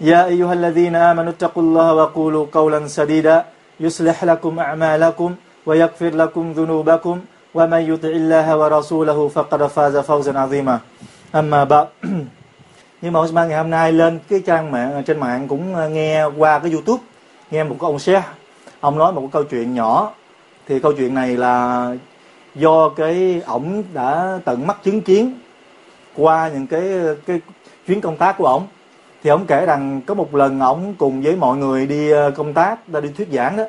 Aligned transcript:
يا 0.00 0.26
أيها 0.26 0.52
الذين 0.52 0.96
آمنوا 0.96 1.32
اتقوا 1.32 1.62
الله 1.62 1.88
وقولوا 1.94 2.46
قولا 2.52 2.80
سديدا 2.88 3.44
يصلح 3.80 4.24
لكم 4.24 4.58
أعمالكم 4.58 5.30
ويغفر 5.66 6.12
لكم 6.22 6.44
ذنوبكم 6.52 7.16
ومن 7.54 7.82
يطع 7.90 8.08
الله 8.08 8.46
ورسوله 8.60 9.18
فقد 9.28 9.60
فاز 9.66 9.96
فوزا 9.96 10.32
عظيما 10.38 10.76
أما 11.34 11.64
بعد 11.64 11.86
nhưng 13.02 13.12
mà 13.12 13.20
Osman 13.20 13.48
ngày 13.48 13.58
hôm 13.58 13.70
nay 13.70 13.92
lên 13.92 14.18
cái 14.28 14.42
trang 14.46 14.72
mạng 14.72 15.02
trên 15.06 15.20
mạng 15.20 15.48
cũng 15.48 15.92
nghe 15.92 16.24
qua 16.36 16.58
cái 16.58 16.72
YouTube 16.72 17.02
nghe 17.50 17.64
một 17.64 17.76
cái 17.80 17.86
ông 17.86 17.98
sếp 17.98 18.22
ông 18.80 18.98
nói 18.98 19.12
một 19.12 19.20
cái 19.20 19.28
câu 19.32 19.44
chuyện 19.44 19.74
nhỏ 19.74 20.12
thì 20.68 20.80
câu 20.80 20.92
chuyện 20.92 21.14
này 21.14 21.36
là 21.36 21.90
do 22.54 22.88
cái 22.88 23.42
ổng 23.46 23.82
đã 23.94 24.38
tận 24.44 24.66
mắt 24.66 24.76
chứng 24.84 25.00
kiến 25.00 25.38
qua 26.16 26.50
những 26.54 26.66
cái 26.66 26.82
cái 27.26 27.40
chuyến 27.86 28.00
công 28.00 28.16
tác 28.16 28.38
của 28.38 28.46
ổng 28.46 28.66
thì 29.23 29.29
ông 29.29 29.45
kể 29.45 29.65
rằng 29.65 30.01
có 30.05 30.13
một 30.13 30.35
lần 30.35 30.59
ông 30.59 30.95
cùng 30.97 31.21
với 31.21 31.35
mọi 31.35 31.57
người 31.57 31.87
đi 31.87 32.11
ờ, 32.11 32.31
công 32.31 32.53
tác, 32.53 32.87
ra 32.87 32.99
đi 32.99 33.09
thuyết 33.17 33.27
giảng 33.31 33.57
đó. 33.57 33.63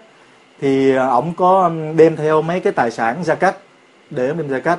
Thì 0.61 0.95
ờ, 0.95 1.09
ông 1.09 1.35
có 1.37 1.71
đem 1.97 2.17
theo 2.17 2.43
mấy 2.43 2.61
cái 2.61 2.73
tài 2.73 2.91
sản 2.91 3.25
gia 3.25 3.35
cách 3.35 3.57
để 4.11 4.29
ông 4.29 4.39
đem 4.39 4.49
gia 4.49 4.59
cách 4.59 4.79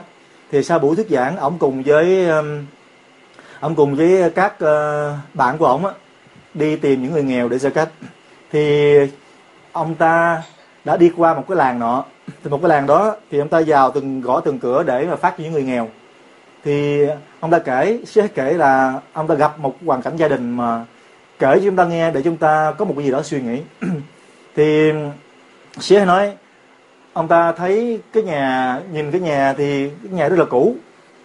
thì 0.52 0.64
sau 0.64 0.80
buổi 0.80 0.96
thuyết 0.96 1.10
giảng, 1.10 1.38
ông 1.38 1.58
cùng 1.60 1.84
với 1.84 2.28
ông 3.60 3.76
cùng 3.76 3.96
với 3.96 4.30
các 4.30 4.60
ờ, 4.60 5.14
bạn 5.34 5.58
của 5.58 5.66
ông 5.66 5.86
đi 6.54 6.76
tìm 6.76 7.04
những 7.04 7.14
người 7.14 7.24
nghèo 7.24 7.50
để 7.50 7.58
gia 7.58 7.70
cách 7.70 7.90
thì 8.52 8.94
ông 9.72 9.96
ta 9.96 10.44
đã 10.86 10.98
đi 10.98 11.12
qua 11.18 11.34
một 11.34 11.44
cái 11.48 11.58
làng 11.58 11.80
nọ. 11.80 12.06
Thì 12.44 12.50
một 12.50 12.60
cái 12.62 12.70
làng 12.70 12.88
đó, 12.88 13.16
thì 13.32 13.40
ông 13.40 13.50
ta 13.50 13.62
vào 13.68 13.92
từng, 13.92 14.22
gõ 14.22 14.40
từng 14.40 14.60
cửa 14.60 14.84
để 14.84 15.06
mà 15.10 15.16
phát 15.16 15.34
cho 15.38 15.44
những 15.44 15.54
người 15.54 15.64
nghèo. 15.64 15.90
Thì 16.64 17.06
ông 17.44 17.52
ta 17.52 17.60
kể 17.60 18.00
sẽ 18.06 18.28
kể 18.28 18.54
là 18.54 19.00
ông 19.14 19.28
ta 19.28 19.36
gặp 19.36 19.60
một 19.60 19.76
hoàn 19.86 20.02
cảnh 20.02 20.16
gia 20.16 20.28
đình 20.28 20.58
mà 20.58 20.86
kể 21.40 21.56
cho 21.56 21.62
chúng 21.64 21.76
ta 21.76 21.86
nghe 21.86 22.12
để 22.12 22.22
chúng 22.22 22.38
ta 22.38 22.74
có 22.78 22.86
một 22.86 22.94
cái 22.98 23.06
gì 23.06 23.12
đó 23.12 23.22
suy 23.24 23.42
nghĩ. 23.42 23.62
Thì 24.56 24.92
sẽ 25.80 26.06
nói 26.06 26.34
ông 27.14 27.28
ta 27.28 27.52
thấy 27.52 28.00
cái 28.14 28.24
nhà 28.24 28.80
nhìn 28.92 29.12
cái 29.12 29.22
nhà 29.22 29.54
thì 29.58 29.90
cái 29.90 30.12
nhà 30.12 30.30
rất 30.30 30.40
là 30.40 30.46
cũ. 30.46 30.76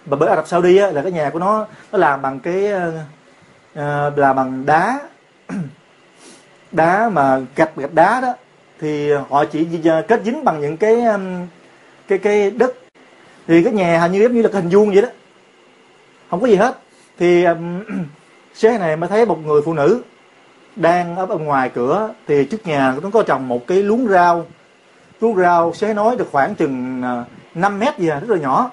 Và 0.06 0.16
bởi 0.16 0.28
Ả 0.28 0.36
Rập 0.36 0.48
Saudi 0.48 0.76
á, 0.76 0.90
là 0.90 1.02
cái 1.02 1.12
nhà 1.12 1.30
của 1.30 1.38
nó 1.38 1.66
nó 1.92 1.98
làm 1.98 2.22
bằng 2.22 2.40
cái 2.40 2.72
uh, 3.72 4.18
là 4.18 4.32
bằng 4.32 4.66
đá. 4.66 5.00
Đá 6.72 7.08
mà 7.08 7.40
gạch 7.56 7.76
gạch 7.76 7.94
đá 7.94 8.20
đó 8.20 8.34
thì 8.80 9.12
họ 9.12 9.44
chỉ 9.44 9.66
kết 10.08 10.20
dính 10.24 10.44
bằng 10.44 10.60
những 10.60 10.76
cái 10.76 11.04
cái 12.08 12.18
cái 12.18 12.50
đất. 12.50 12.74
Thì 13.46 13.62
cái 13.64 13.72
nhà 13.72 13.98
hình 13.98 14.12
như 14.12 14.22
giống 14.22 14.34
như 14.34 14.42
là 14.42 14.48
cái 14.52 14.62
hình 14.62 14.70
vuông 14.70 14.92
vậy 14.92 15.02
đó 15.02 15.08
không 16.30 16.40
có 16.40 16.46
gì 16.46 16.56
hết. 16.56 16.78
Thì 17.18 17.44
um, 17.44 17.82
xe 18.54 18.78
này 18.78 18.96
mới 18.96 19.08
thấy 19.08 19.26
một 19.26 19.38
người 19.46 19.62
phụ 19.62 19.74
nữ 19.74 20.02
đang 20.76 21.16
ở 21.16 21.26
bên 21.26 21.44
ngoài 21.44 21.70
cửa. 21.74 22.14
Thì 22.26 22.44
trước 22.44 22.66
nhà 22.66 22.94
nó 23.02 23.10
có 23.10 23.22
trồng 23.22 23.48
một 23.48 23.66
cái 23.66 23.82
luống 23.82 24.08
rau. 24.08 24.46
Luống 25.20 25.36
rau 25.36 25.74
xé 25.74 25.94
nói 25.94 26.16
được 26.16 26.28
khoảng 26.32 26.54
chừng 26.54 27.02
à, 27.02 27.24
5 27.54 27.78
mét 27.78 27.98
gì 27.98 28.08
à, 28.08 28.20
rất 28.20 28.30
là 28.30 28.36
nhỏ. 28.36 28.70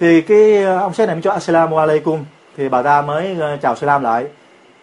Thì 0.00 0.20
cái 0.20 0.64
à, 0.64 0.78
ông 0.78 0.94
xé 0.94 1.06
này 1.06 1.14
mới 1.14 1.22
cho 1.22 1.32
assalamu 1.32 1.76
alaikum 1.76 2.24
thì 2.56 2.68
bà 2.68 2.82
ta 2.82 3.02
mới 3.02 3.36
à, 3.40 3.58
chào 3.62 3.76
salam 3.76 4.02
lại. 4.02 4.26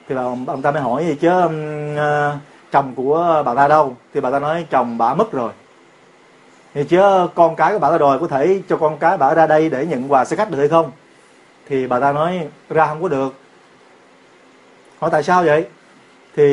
Thì 0.09 0.15
ông, 0.15 0.45
ông 0.47 0.61
ta 0.61 0.71
mới 0.71 0.81
hỏi 0.81 1.05
gì 1.05 1.15
chứ 1.15 1.29
um, 1.29 1.95
uh, 1.95 2.37
chồng 2.71 2.93
của 2.95 3.43
bà 3.45 3.55
ta 3.55 3.67
đâu? 3.67 3.95
Thì 4.13 4.21
bà 4.21 4.31
ta 4.31 4.39
nói 4.39 4.65
chồng 4.69 4.97
bà 4.97 5.13
mất 5.13 5.31
rồi 5.31 5.51
thì 6.75 6.83
chứ 6.83 6.99
con 7.35 7.55
cái 7.55 7.73
của 7.73 7.79
bà 7.79 7.91
ta 7.91 7.97
đòi 7.97 8.19
có 8.19 8.27
thể 8.27 8.61
cho 8.69 8.77
con 8.77 8.97
cái 8.97 9.17
bà 9.17 9.33
ra 9.33 9.47
đây 9.47 9.69
để 9.69 9.85
nhận 9.85 10.11
quà 10.11 10.25
xe 10.25 10.35
khách 10.35 10.51
được 10.51 10.57
hay 10.57 10.67
không? 10.67 10.91
Thì 11.69 11.87
bà 11.87 11.99
ta 11.99 12.11
nói, 12.11 12.47
ra 12.69 12.87
không 12.87 13.01
có 13.01 13.07
được. 13.07 13.33
Hỏi, 14.99 15.09
tại 15.11 15.23
sao 15.23 15.43
vậy? 15.43 15.65
Thì 16.35 16.43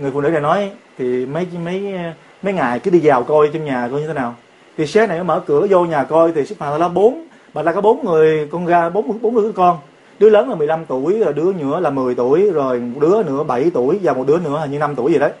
người 0.00 0.10
phụ 0.12 0.20
nữ 0.20 0.28
này 0.28 0.40
nói, 0.40 0.70
thì 0.98 1.26
mấy 1.26 1.46
mấy 1.64 1.94
mấy 2.42 2.54
ngày 2.54 2.78
cứ 2.78 2.90
đi 2.90 3.00
vào 3.02 3.22
coi 3.22 3.50
trong 3.52 3.64
nhà 3.64 3.88
coi 3.90 4.00
như 4.00 4.06
thế 4.06 4.12
nào. 4.12 4.34
Thì 4.76 4.86
sếp 4.86 5.08
này 5.08 5.24
mở 5.24 5.42
cửa 5.46 5.66
vô 5.70 5.84
nhà 5.84 6.04
coi, 6.04 6.32
thì 6.32 6.46
xếp 6.46 6.56
hàng 6.60 6.80
là 6.80 6.88
bốn, 6.88 7.26
bà 7.54 7.62
ta 7.62 7.72
có 7.72 7.80
bốn 7.80 8.04
người, 8.04 8.48
con 8.52 8.66
ra 8.66 8.90
bốn 8.90 9.22
bốn 9.22 9.34
đứa 9.34 9.52
con. 9.52 9.78
Đứa 10.18 10.30
lớn 10.30 10.48
là 10.48 10.54
15 10.54 10.84
tuổi, 10.84 11.18
rồi 11.18 11.32
đứa 11.32 11.52
nữa 11.52 11.80
là 11.80 11.90
10 11.90 12.14
tuổi, 12.14 12.50
rồi 12.50 12.80
một 12.80 13.00
đứa 13.00 13.22
nữa 13.22 13.42
7 13.42 13.70
tuổi, 13.74 13.98
và 14.02 14.12
một 14.12 14.26
đứa 14.26 14.38
nữa 14.38 14.58
là 14.60 14.66
như 14.66 14.78
5 14.78 14.94
tuổi 14.94 15.12
gì 15.12 15.18
đấy. 15.18 15.32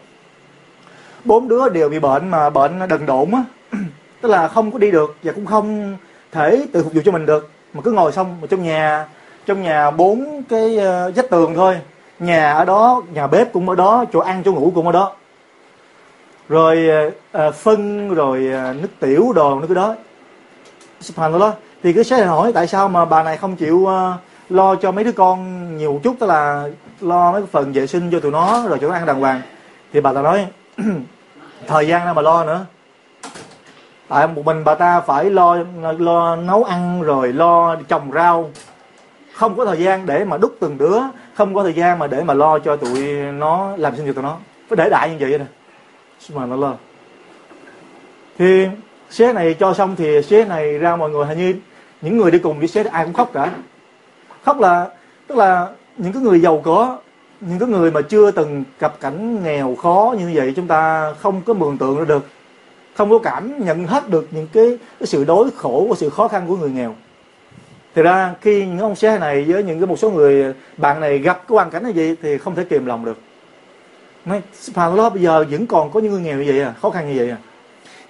Bốn 1.24 1.48
đứa 1.48 1.68
đều 1.68 1.88
bị 1.88 1.98
bệnh 1.98 2.28
mà 2.28 2.50
bệnh 2.50 2.78
đần 2.88 3.06
độn 3.06 3.30
á. 3.30 3.44
Tức 4.20 4.28
là 4.28 4.48
không 4.48 4.70
có 4.70 4.78
đi 4.78 4.90
được 4.90 5.16
và 5.22 5.32
cũng 5.32 5.46
không 5.46 5.96
thể 6.32 6.66
tự 6.72 6.82
phục 6.82 6.92
vụ 6.92 7.00
cho 7.04 7.12
mình 7.12 7.26
được 7.26 7.50
mà 7.74 7.80
cứ 7.84 7.92
ngồi 7.92 8.12
xong 8.12 8.36
mà 8.40 8.46
trong 8.50 8.62
nhà 8.62 9.06
trong 9.46 9.62
nhà 9.62 9.90
bốn 9.90 10.42
cái 10.48 10.78
ờ, 10.78 11.12
vách 11.16 11.30
tường 11.30 11.54
thôi. 11.54 11.78
Nhà 12.18 12.52
ở 12.52 12.64
đó, 12.64 13.02
nhà 13.12 13.26
bếp 13.26 13.52
cũng 13.52 13.68
ở 13.68 13.74
đó, 13.74 14.04
chỗ 14.12 14.20
ăn, 14.20 14.42
chỗ 14.44 14.52
ngủ 14.52 14.72
cũng 14.74 14.86
ở 14.86 14.92
đó. 14.92 15.12
Rồi 16.48 16.88
ờ, 16.88 17.10
ờ, 17.32 17.52
phân, 17.52 18.14
rồi 18.14 18.40
nước 18.80 18.88
tiểu 19.00 19.32
đồ 19.34 19.60
nó 19.60 19.66
cái 19.66 19.74
đó. 19.74 19.94
Subhanallah 21.00 21.54
thì 21.82 21.92
cứ 21.92 22.02
sẽ 22.02 22.24
hỏi 22.24 22.52
tại 22.52 22.66
sao 22.66 22.88
mà 22.88 23.04
bà 23.04 23.22
này 23.22 23.36
không 23.36 23.56
chịu 23.56 23.88
lo 24.48 24.76
cho 24.76 24.92
mấy 24.92 25.04
đứa 25.04 25.12
con 25.12 25.68
nhiều 25.76 26.00
chút, 26.02 26.16
tức 26.20 26.26
là 26.26 26.68
lo 27.00 27.32
mấy 27.32 27.42
phần 27.52 27.72
vệ 27.72 27.86
sinh 27.86 28.10
cho 28.10 28.20
tụi 28.20 28.32
nó, 28.32 28.68
rồi 28.68 28.78
cho 28.80 28.88
nó 28.88 28.94
ăn 28.94 29.06
đàng 29.06 29.20
hoàng. 29.20 29.40
Thì 29.92 30.00
bà 30.00 30.12
ta 30.12 30.22
nói, 30.22 30.46
thời 31.66 31.88
gian 31.88 32.04
nào 32.04 32.14
mà 32.14 32.22
lo 32.22 32.44
nữa 32.44 32.66
tại 34.08 34.26
một 34.26 34.44
mình 34.44 34.64
bà 34.64 34.74
ta 34.74 35.00
phải 35.00 35.30
lo 35.30 35.56
lo 35.98 36.36
nấu 36.36 36.64
ăn 36.64 37.02
rồi 37.02 37.32
lo 37.32 37.76
trồng 37.88 38.12
rau. 38.12 38.50
Không 39.34 39.56
có 39.56 39.64
thời 39.64 39.78
gian 39.78 40.06
để 40.06 40.24
mà 40.24 40.36
đúc 40.36 40.56
từng 40.60 40.78
đứa, 40.78 40.98
không 41.34 41.54
có 41.54 41.62
thời 41.62 41.72
gian 41.72 41.98
mà 41.98 42.06
để 42.06 42.22
mà 42.22 42.34
lo 42.34 42.58
cho 42.58 42.76
tụi 42.76 43.12
nó 43.32 43.76
làm 43.76 43.96
sinh 43.96 44.06
nhật 44.06 44.14
tụi 44.14 44.24
nó. 44.24 44.36
Phải 44.68 44.76
để 44.76 44.90
đại 44.90 45.10
như 45.10 45.16
vậy 45.20 45.38
nè. 45.38 45.44
Mà 46.34 46.46
nó 46.46 46.56
lo. 46.56 46.74
Thì 48.38 48.66
xế 49.10 49.32
này 49.32 49.54
cho 49.54 49.74
xong 49.74 49.96
thì 49.96 50.22
xế 50.22 50.44
này 50.44 50.78
ra 50.78 50.96
mọi 50.96 51.10
người 51.10 51.26
hình 51.26 51.38
như 51.38 51.54
những 52.00 52.16
người 52.16 52.30
đi 52.30 52.38
cùng 52.38 52.58
với 52.58 52.68
xế 52.68 52.82
ai 52.82 53.04
cũng 53.04 53.14
khóc 53.14 53.30
cả. 53.32 53.50
Khóc 54.44 54.60
là, 54.60 54.86
tức 55.26 55.38
là 55.38 55.68
những 55.96 56.12
cái 56.12 56.22
người 56.22 56.40
giàu 56.40 56.60
có, 56.64 56.98
những 57.40 57.58
cái 57.58 57.68
người 57.68 57.90
mà 57.90 58.00
chưa 58.00 58.30
từng 58.30 58.64
gặp 58.80 58.94
cảnh 59.00 59.44
nghèo 59.44 59.74
khó 59.74 60.14
như 60.18 60.30
vậy 60.34 60.52
chúng 60.56 60.66
ta 60.66 61.12
không 61.20 61.40
có 61.46 61.54
mường 61.54 61.78
tượng 61.78 61.98
ra 61.98 62.04
được 62.04 62.26
không 62.94 63.10
có 63.10 63.18
cảm 63.18 63.64
nhận 63.64 63.86
hết 63.86 64.08
được 64.08 64.28
những 64.30 64.46
cái, 64.52 64.78
cái 65.00 65.06
sự 65.06 65.24
đối 65.24 65.50
khổ 65.50 65.86
và 65.90 65.96
sự 65.96 66.10
khó 66.10 66.28
khăn 66.28 66.44
của 66.48 66.56
người 66.56 66.70
nghèo. 66.70 66.94
Thì 67.94 68.02
ra 68.02 68.34
khi 68.40 68.66
những 68.66 68.78
ông 68.78 68.96
xe 68.96 69.18
này 69.18 69.44
với 69.48 69.62
những 69.62 69.80
cái 69.80 69.86
một 69.86 69.98
số 69.98 70.10
người 70.10 70.54
bạn 70.76 71.00
này 71.00 71.18
gặp 71.18 71.34
cái 71.48 71.54
hoàn 71.54 71.70
cảnh 71.70 71.86
như 71.86 71.92
vậy 71.96 72.16
thì 72.22 72.38
không 72.38 72.54
thể 72.54 72.64
kìm 72.64 72.86
lòng 72.86 73.04
được. 73.04 73.18
Nói 74.24 74.42
subhanallah 74.52 75.12
bây 75.12 75.22
giờ 75.22 75.44
vẫn 75.50 75.66
còn 75.66 75.90
có 75.90 76.00
những 76.00 76.12
người 76.12 76.22
nghèo 76.22 76.38
như 76.38 76.44
vậy 76.46 76.60
à 76.60 76.74
khó 76.82 76.90
khăn 76.90 77.08
như 77.08 77.18
vậy 77.18 77.30
à. 77.30 77.36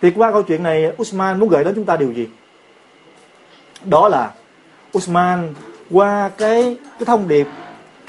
Thì 0.02 0.10
qua 0.10 0.32
câu 0.32 0.42
chuyện 0.42 0.62
này 0.62 0.92
Usman 1.02 1.40
muốn 1.40 1.48
gửi 1.48 1.64
đến 1.64 1.74
chúng 1.74 1.84
ta 1.84 1.96
điều 1.96 2.12
gì? 2.12 2.28
Đó 3.84 4.08
là 4.08 4.30
Usman 4.98 5.54
qua 5.90 6.30
cái 6.38 6.76
cái 6.98 7.06
thông 7.06 7.28
điệp 7.28 7.46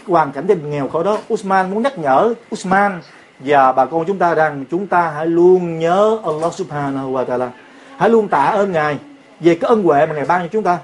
hoàn 0.08 0.32
cảnh 0.32 0.48
gia 0.48 0.56
đình 0.56 0.70
nghèo 0.70 0.88
khổ 0.88 1.04
đó 1.04 1.18
Usman 1.34 1.72
muốn 1.72 1.84
nhắc 1.84 1.98
nhở 1.98 2.34
Usman 2.54 3.02
và 3.40 3.72
bà 3.72 3.86
con 3.86 4.06
chúng 4.06 4.18
ta 4.18 4.34
rằng 4.34 4.66
chúng 4.72 4.88
ta 4.88 5.10
hãy 5.10 5.28
luôn 5.28 5.80
nhớ 5.80 6.20
Allah 6.26 6.54
subhanahu 6.54 7.14
wa 7.14 7.26
ta'ala. 7.26 7.50
Hãy 7.98 8.10
luôn 8.10 8.28
tạ 8.28 8.44
ơn 8.44 8.72
Ngài 8.72 8.98
về 9.40 9.56
cái 9.56 9.70
ân 9.70 9.84
huệ 9.84 10.06
mà 10.06 10.16
Ngài 10.16 10.26
ban 10.26 10.42
cho 10.42 10.48
chúng 10.48 10.64
ta. 10.64 10.78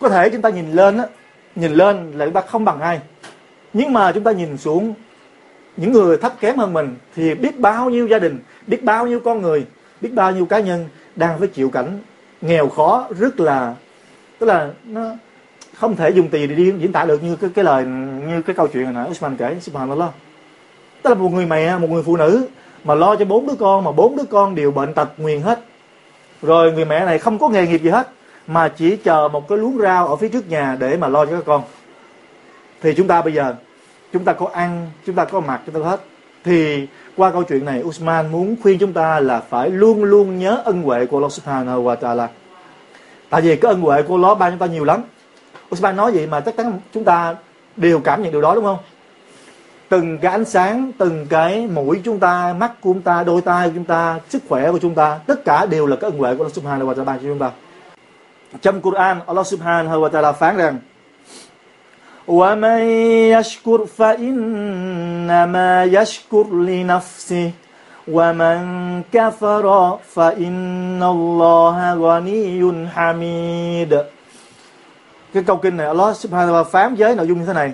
Có 0.00 0.08
thể 0.08 0.30
chúng 0.30 0.42
ta 0.42 0.48
nhìn 0.48 0.72
lên 0.72 0.98
á 0.98 1.04
nhìn 1.54 1.72
lên 1.72 2.12
là 2.12 2.24
chúng 2.24 2.34
ta 2.34 2.40
không 2.40 2.64
bằng 2.64 2.80
ai. 2.80 3.00
Nhưng 3.72 3.92
mà 3.92 4.12
chúng 4.12 4.24
ta 4.24 4.32
nhìn 4.32 4.56
xuống 4.56 4.94
những 5.76 5.92
người 5.92 6.16
thấp 6.16 6.32
kém 6.40 6.56
hơn 6.56 6.72
mình 6.72 6.96
thì 7.16 7.34
biết 7.34 7.58
bao 7.58 7.90
nhiêu 7.90 8.06
gia 8.06 8.18
đình 8.18 8.38
biết 8.66 8.84
bao 8.84 9.06
nhiêu 9.06 9.20
con 9.20 9.42
người 9.42 9.66
biết 10.00 10.14
bao 10.14 10.32
nhiêu 10.32 10.46
cá 10.46 10.60
nhân 10.60 10.88
đang 11.16 11.38
phải 11.38 11.48
chịu 11.48 11.70
cảnh 11.70 11.98
nghèo 12.40 12.68
khó 12.68 13.08
rất 13.18 13.40
là 13.40 13.74
tức 14.38 14.46
là 14.46 14.70
nó 14.84 15.10
không 15.74 15.96
thể 15.96 16.10
dùng 16.10 16.28
tiền 16.28 16.48
để 16.48 16.72
diễn 16.78 16.92
tả 16.92 17.04
được 17.04 17.22
như 17.22 17.36
cái, 17.36 17.50
cái 17.54 17.64
lời 17.64 17.84
như 18.26 18.42
cái 18.42 18.56
câu 18.56 18.66
chuyện 18.66 18.84
hồi 18.84 18.94
nãy 18.94 19.10
Usman 19.10 19.36
kể 19.36 19.56
subhanallah 19.60 20.10
tức 21.04 21.10
là 21.10 21.14
một 21.14 21.32
người 21.32 21.46
mẹ, 21.46 21.78
một 21.78 21.90
người 21.90 22.02
phụ 22.02 22.16
nữ 22.16 22.46
mà 22.84 22.94
lo 22.94 23.16
cho 23.16 23.24
bốn 23.24 23.46
đứa 23.46 23.54
con 23.54 23.84
mà 23.84 23.92
bốn 23.92 24.16
đứa 24.16 24.24
con 24.30 24.54
đều 24.54 24.70
bệnh 24.70 24.94
tật 24.94 25.08
nguyền 25.16 25.40
hết. 25.40 25.60
Rồi 26.42 26.72
người 26.72 26.84
mẹ 26.84 27.04
này 27.04 27.18
không 27.18 27.38
có 27.38 27.48
nghề 27.48 27.66
nghiệp 27.66 27.82
gì 27.82 27.90
hết, 27.90 28.08
mà 28.46 28.68
chỉ 28.68 28.96
chờ 28.96 29.28
một 29.32 29.48
cái 29.48 29.58
luống 29.58 29.78
rau 29.78 30.08
ở 30.08 30.16
phía 30.16 30.28
trước 30.28 30.48
nhà 30.48 30.76
để 30.80 30.96
mà 30.96 31.08
lo 31.08 31.26
cho 31.26 31.32
các 31.32 31.44
con. 31.46 31.62
Thì 32.82 32.94
chúng 32.94 33.06
ta 33.06 33.22
bây 33.22 33.32
giờ, 33.32 33.54
chúng 34.12 34.24
ta 34.24 34.32
có 34.32 34.48
ăn, 34.52 34.90
chúng 35.06 35.14
ta 35.14 35.24
có 35.24 35.40
mặc, 35.40 35.60
chúng 35.66 35.74
ta 35.74 35.80
có 35.80 35.90
hết. 35.90 36.00
Thì 36.44 36.86
qua 37.16 37.30
câu 37.30 37.42
chuyện 37.42 37.64
này, 37.64 37.82
Usman 37.82 38.32
muốn 38.32 38.56
khuyên 38.62 38.78
chúng 38.78 38.92
ta 38.92 39.20
là 39.20 39.40
phải 39.40 39.70
luôn 39.70 40.04
luôn 40.04 40.38
nhớ 40.38 40.62
ân 40.64 40.82
huệ 40.82 41.06
của 41.06 41.16
Allah 41.16 41.32
Subhanahu 41.32 41.84
wa 41.84 41.96
Taala. 41.96 42.28
Tại 43.30 43.42
vì 43.42 43.56
cái 43.56 43.72
ân 43.72 43.80
huệ 43.80 44.02
của 44.02 44.14
Allah 44.14 44.38
ban 44.38 44.52
chúng 44.52 44.58
ta 44.58 44.66
nhiều 44.66 44.84
lắm. 44.84 45.02
Usman 45.74 45.96
nói 45.96 46.12
vậy 46.12 46.26
mà 46.26 46.40
chắc 46.40 46.56
chắn 46.56 46.78
chúng 46.94 47.04
ta 47.04 47.36
đều 47.76 48.00
cảm 48.00 48.22
nhận 48.22 48.32
điều 48.32 48.40
đó, 48.40 48.54
đúng 48.54 48.64
không? 48.64 48.78
từng 49.89 50.17
cái 50.17 50.31
ánh 50.31 50.45
sáng 50.45 50.91
từng 50.97 51.25
cái 51.29 51.67
mũi 51.67 52.01
chúng 52.03 52.19
ta 52.19 52.53
mắt 52.53 52.71
của 52.81 52.93
chúng 52.93 53.01
ta 53.01 53.23
đôi 53.23 53.41
tay 53.41 53.67
của 53.67 53.73
chúng 53.75 53.85
ta 53.85 54.19
sức 54.29 54.41
khỏe 54.49 54.71
của 54.71 54.79
chúng 54.79 54.95
ta 54.95 55.19
tất 55.27 55.45
cả 55.45 55.65
đều 55.65 55.87
là 55.87 55.95
cái 55.95 56.09
ân 56.09 56.19
huệ 56.19 56.35
của 56.35 56.43
Allah 56.43 56.53
Subhanahu 56.53 56.89
wa 56.89 56.93
Taala 56.93 57.17
cho 57.17 57.23
chúng 57.23 57.39
ta 57.39 57.51
trong 58.61 58.81
Quran 58.81 59.19
Allah 59.27 59.47
Subhanahu 59.47 60.01
wa 60.01 60.09
Taala 60.09 60.31
phán 60.31 60.57
rằng 60.57 60.77
ومن 62.29 62.81
يشكر 63.33 63.85
فإنما 63.97 65.83
يشكر 65.83 66.45
لنفسه 66.53 67.51
ومن 68.07 68.59
كفر 69.13 69.65
فإن 70.15 71.03
الله 71.03 71.93
غني 71.93 72.61
حميد 72.95 73.93
cái 75.33 75.43
câu 75.43 75.57
kinh 75.57 75.77
này 75.77 75.87
Allah 75.87 76.17
subhanahu 76.17 76.53
wa 76.53 76.63
phán 76.63 76.95
với 76.95 77.15
nội 77.15 77.27
dung 77.27 77.39
như 77.39 77.45
thế 77.45 77.53
này 77.53 77.73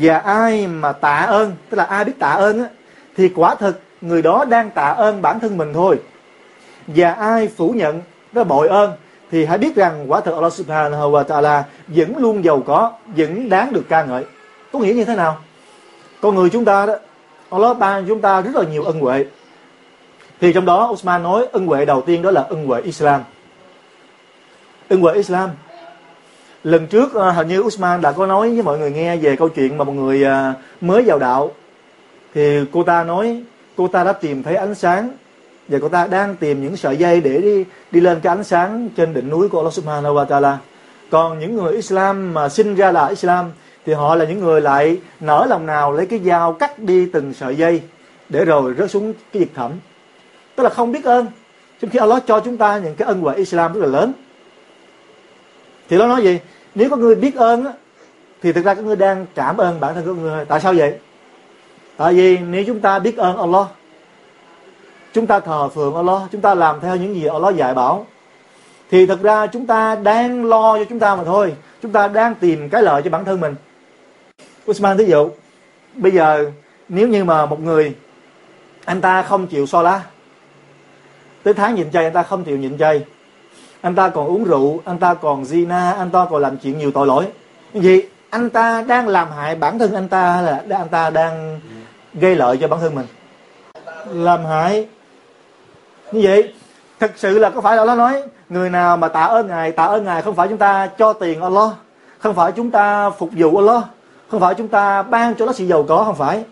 và 0.00 0.18
ai 0.18 0.66
mà 0.66 0.92
tạ 0.92 1.16
ơn 1.16 1.52
tức 1.70 1.76
là 1.76 1.84
ai 1.84 2.04
biết 2.04 2.18
tạ 2.18 2.30
ơn 2.30 2.58
á, 2.58 2.68
thì 3.16 3.28
quả 3.28 3.54
thực 3.54 3.80
người 4.00 4.22
đó 4.22 4.44
đang 4.44 4.70
tạ 4.70 4.88
ơn 4.88 5.22
bản 5.22 5.40
thân 5.40 5.56
mình 5.56 5.72
thôi. 5.72 5.98
Và 6.86 7.12
ai 7.12 7.48
phủ 7.48 7.70
nhận 7.70 8.02
đó 8.32 8.44
bội 8.44 8.68
ơn 8.68 8.92
thì 9.30 9.44
hãy 9.44 9.58
biết 9.58 9.76
rằng 9.76 10.12
quả 10.12 10.20
thực 10.20 10.34
Allah 10.34 10.52
subhanahu 10.52 11.10
wa 11.10 11.24
ta'ala 11.24 11.62
vẫn 11.86 12.16
luôn 12.16 12.44
giàu 12.44 12.62
có 12.66 12.92
vẫn 13.06 13.48
đáng 13.48 13.72
được 13.72 13.84
ca 13.88 14.04
ngợi. 14.04 14.24
Có 14.72 14.78
nghĩa 14.78 14.92
như 14.92 15.04
thế 15.04 15.16
nào? 15.16 15.38
Con 16.20 16.34
người 16.34 16.50
chúng 16.50 16.64
ta 16.64 16.86
đó 16.86 16.94
Allah 17.50 17.78
ban 17.78 18.04
chúng 18.08 18.20
ta 18.20 18.40
rất 18.40 18.54
là 18.54 18.64
nhiều 18.64 18.82
ân 18.84 19.00
huệ. 19.00 19.24
Thì 20.40 20.52
trong 20.52 20.64
đó 20.64 20.88
Usman 20.92 21.22
nói 21.22 21.46
ân 21.52 21.66
huệ 21.66 21.84
đầu 21.84 22.00
tiên 22.00 22.22
đó 22.22 22.30
là 22.30 22.42
ân 22.42 22.66
huệ 22.66 22.80
Islam. 22.80 23.20
Ân 24.88 25.00
huệ 25.00 25.14
Islam 25.14 25.50
lần 26.64 26.86
trước 26.86 27.14
ờ, 27.14 27.30
hình 27.30 27.48
như 27.48 27.60
Usman 27.60 28.00
đã 28.00 28.12
có 28.12 28.26
nói 28.26 28.50
với 28.50 28.62
mọi 28.62 28.78
người 28.78 28.90
nghe 28.90 29.16
về 29.16 29.36
câu 29.36 29.48
chuyện 29.48 29.78
mà 29.78 29.84
một 29.84 29.92
người 29.92 30.22
ờ, 30.22 30.52
mới 30.80 31.02
vào 31.02 31.18
đạo. 31.18 31.50
Thì 32.34 32.60
cô 32.72 32.82
ta 32.82 33.04
nói, 33.04 33.42
cô 33.76 33.88
ta 33.88 34.04
đã 34.04 34.12
tìm 34.12 34.42
thấy 34.42 34.56
ánh 34.56 34.74
sáng 34.74 35.10
và 35.68 35.78
cô 35.82 35.88
ta 35.88 36.06
đang 36.06 36.36
tìm 36.36 36.62
những 36.62 36.76
sợi 36.76 36.96
dây 36.96 37.20
để 37.20 37.38
đi 37.38 37.64
đi 37.90 38.00
lên 38.00 38.20
cái 38.20 38.36
ánh 38.36 38.44
sáng 38.44 38.88
trên 38.96 39.14
đỉnh 39.14 39.30
núi 39.30 39.48
của 39.48 39.58
Allah 39.58 39.72
Subhanahu 39.72 40.14
wa 40.14 40.24
Taala. 40.24 40.58
Còn 41.10 41.38
những 41.38 41.56
người 41.56 41.72
Islam 41.72 42.34
mà 42.34 42.48
sinh 42.48 42.74
ra 42.74 42.92
là 42.92 43.06
Islam 43.06 43.50
thì 43.86 43.92
họ 43.92 44.14
là 44.14 44.24
những 44.24 44.40
người 44.40 44.60
lại 44.60 44.98
nở 45.20 45.46
lòng 45.48 45.66
nào 45.66 45.92
lấy 45.92 46.06
cái 46.06 46.18
dao 46.18 46.52
cắt 46.52 46.78
đi 46.78 47.06
từng 47.12 47.34
sợi 47.34 47.56
dây 47.56 47.82
để 48.28 48.44
rồi 48.44 48.74
rớt 48.78 48.90
xuống 48.90 49.14
cái 49.32 49.42
vực 49.42 49.48
thẳm. 49.54 49.72
Tức 50.56 50.64
là 50.64 50.70
không 50.70 50.92
biết 50.92 51.04
ơn. 51.04 51.26
Trong 51.80 51.90
khi 51.90 51.98
Allah 51.98 52.22
cho 52.26 52.40
chúng 52.40 52.56
ta 52.56 52.78
những 52.78 52.94
cái 52.94 53.08
ân 53.08 53.20
huệ 53.20 53.34
Islam 53.34 53.72
rất 53.72 53.80
là 53.80 53.86
lớn 53.86 54.12
thì 55.88 55.96
nó 55.96 56.06
nói 56.06 56.22
gì? 56.22 56.38
Nếu 56.74 56.90
có 56.90 56.96
người 56.96 57.14
biết 57.14 57.36
ơn 57.36 57.66
thì 58.42 58.52
thực 58.52 58.64
ra 58.64 58.74
các 58.74 58.84
người 58.84 58.96
đang 58.96 59.26
cảm 59.34 59.56
ơn 59.56 59.80
bản 59.80 59.94
thân 59.94 60.04
của 60.04 60.14
người. 60.14 60.44
Tại 60.44 60.60
sao 60.60 60.74
vậy? 60.74 60.98
Tại 61.96 62.14
vì 62.14 62.38
nếu 62.38 62.64
chúng 62.66 62.80
ta 62.80 62.98
biết 62.98 63.16
ơn 63.16 63.36
Allah, 63.36 63.66
chúng 65.12 65.26
ta 65.26 65.40
thờ 65.40 65.68
phượng 65.68 65.94
Allah, 65.94 66.22
chúng 66.32 66.40
ta 66.40 66.54
làm 66.54 66.80
theo 66.80 66.96
những 66.96 67.14
gì 67.14 67.26
Allah 67.26 67.56
dạy 67.56 67.74
bảo, 67.74 68.06
thì 68.90 69.06
thực 69.06 69.22
ra 69.22 69.46
chúng 69.46 69.66
ta 69.66 69.94
đang 69.94 70.44
lo 70.44 70.78
cho 70.78 70.84
chúng 70.84 70.98
ta 70.98 71.16
mà 71.16 71.24
thôi. 71.24 71.54
Chúng 71.82 71.92
ta 71.92 72.08
đang 72.08 72.34
tìm 72.34 72.68
cái 72.68 72.82
lợi 72.82 73.02
cho 73.02 73.10
bản 73.10 73.24
thân 73.24 73.40
mình. 73.40 73.54
Usman 74.70 74.96
ví 74.96 75.04
dụ, 75.04 75.30
bây 75.94 76.12
giờ 76.12 76.50
nếu 76.88 77.08
như 77.08 77.24
mà 77.24 77.46
một 77.46 77.60
người, 77.60 77.94
anh 78.84 79.00
ta 79.00 79.22
không 79.22 79.46
chịu 79.46 79.66
so 79.66 79.82
lá, 79.82 80.02
tới 81.42 81.54
tháng 81.54 81.74
nhịn 81.74 81.90
chay 81.90 82.04
anh 82.04 82.12
ta 82.12 82.22
không 82.22 82.44
chịu 82.44 82.58
nhịn 82.58 82.78
chay 82.78 83.04
anh 83.84 83.94
ta 83.94 84.08
còn 84.08 84.26
uống 84.26 84.44
rượu, 84.44 84.80
anh 84.84 84.98
ta 84.98 85.14
còn 85.14 85.42
zina, 85.42 85.94
anh 85.96 86.10
ta 86.10 86.26
còn 86.30 86.42
làm 86.42 86.56
chuyện 86.56 86.78
nhiều 86.78 86.90
tội 86.90 87.06
lỗi. 87.06 87.26
Vậy 87.74 88.08
anh 88.30 88.50
ta 88.50 88.84
đang 88.88 89.08
làm 89.08 89.28
hại 89.30 89.54
bản 89.54 89.78
thân 89.78 89.94
anh 89.94 90.08
ta 90.08 90.32
hay 90.32 90.42
là 90.42 90.76
anh 90.78 90.88
ta 90.88 91.10
đang 91.10 91.60
gây 92.14 92.36
lợi 92.36 92.56
cho 92.60 92.68
bản 92.68 92.80
thân 92.80 92.94
mình? 92.94 93.06
Làm 94.12 94.44
hại? 94.44 94.88
Như 96.12 96.20
vậy 96.22 96.52
thực 97.00 97.10
sự 97.16 97.38
là 97.38 97.50
có 97.50 97.60
phải 97.60 97.78
Allah 97.78 97.98
nói, 97.98 98.22
người 98.48 98.70
nào 98.70 98.96
mà 98.96 99.08
tạ 99.08 99.22
ơn 99.22 99.46
ngài, 99.46 99.72
tạ 99.72 99.84
ơn 99.84 100.04
ngài 100.04 100.22
không 100.22 100.34
phải 100.34 100.48
chúng 100.48 100.58
ta 100.58 100.86
cho 100.98 101.12
tiền 101.12 101.42
Allah, 101.42 101.70
không 102.18 102.34
phải 102.34 102.52
chúng 102.52 102.70
ta 102.70 103.10
phục 103.10 103.30
vụ 103.36 103.56
Allah, 103.56 103.82
không 104.30 104.40
phải 104.40 104.54
chúng 104.54 104.68
ta 104.68 105.02
ban 105.02 105.34
cho 105.34 105.46
nó 105.46 105.52
sự 105.52 105.64
giàu 105.64 105.84
có, 105.88 106.04
không 106.04 106.16
phải. 106.16 106.44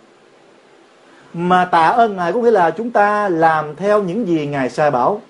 Mà 1.35 1.65
tạ 1.65 1.87
ơn 1.87 2.17
ngài 2.17 2.33
có 2.33 2.41
nghĩa 2.41 2.51
là 2.51 2.71
chúng 2.71 2.91
ta 2.91 3.29
làm 3.29 3.77
theo 3.77 4.03
những 4.03 4.29
gì 4.29 4.47
ngài 4.47 4.71
sai 4.71 4.91
bảo 4.91 5.21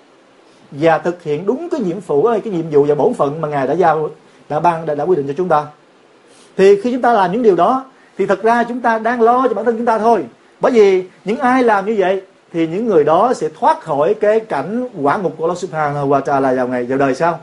và 0.73 0.97
thực 0.97 1.23
hiện 1.23 1.45
đúng 1.45 1.69
cái 1.69 1.79
nhiệm 1.79 1.99
vụ 1.99 2.23
cái 2.23 2.53
nhiệm 2.53 2.69
vụ 2.71 2.83
và 2.83 2.95
bổn 2.95 3.13
phận 3.13 3.41
mà 3.41 3.47
ngài 3.47 3.67
đã 3.67 3.73
giao 3.73 4.09
đã 4.49 4.59
ban 4.59 4.85
đã, 4.85 4.95
đã 4.95 5.03
quy 5.03 5.15
định 5.15 5.27
cho 5.27 5.33
chúng 5.37 5.49
ta 5.49 5.65
thì 6.57 6.81
khi 6.81 6.91
chúng 6.91 7.01
ta 7.01 7.13
làm 7.13 7.31
những 7.31 7.43
điều 7.43 7.55
đó 7.55 7.85
thì 8.17 8.25
thật 8.25 8.43
ra 8.43 8.63
chúng 8.63 8.81
ta 8.81 8.99
đang 8.99 9.21
lo 9.21 9.47
cho 9.47 9.53
bản 9.53 9.65
thân 9.65 9.77
chúng 9.77 9.85
ta 9.85 9.99
thôi 9.99 10.25
bởi 10.59 10.71
vì 10.71 11.03
những 11.25 11.39
ai 11.39 11.63
làm 11.63 11.85
như 11.85 11.95
vậy 11.97 12.21
thì 12.53 12.67
những 12.67 12.87
người 12.87 13.03
đó 13.03 13.33
sẽ 13.33 13.49
thoát 13.59 13.81
khỏi 13.81 14.13
cái 14.13 14.39
cảnh 14.39 14.89
quả 15.01 15.17
ngục 15.17 15.33
của 15.37 15.43
Allah 15.43 15.57
Subhanahu 15.57 16.09
wa 16.09 16.21
Taala 16.21 16.53
vào 16.53 16.67
ngày 16.67 16.83
vào 16.83 16.97
đời 16.97 17.15
sau. 17.15 17.39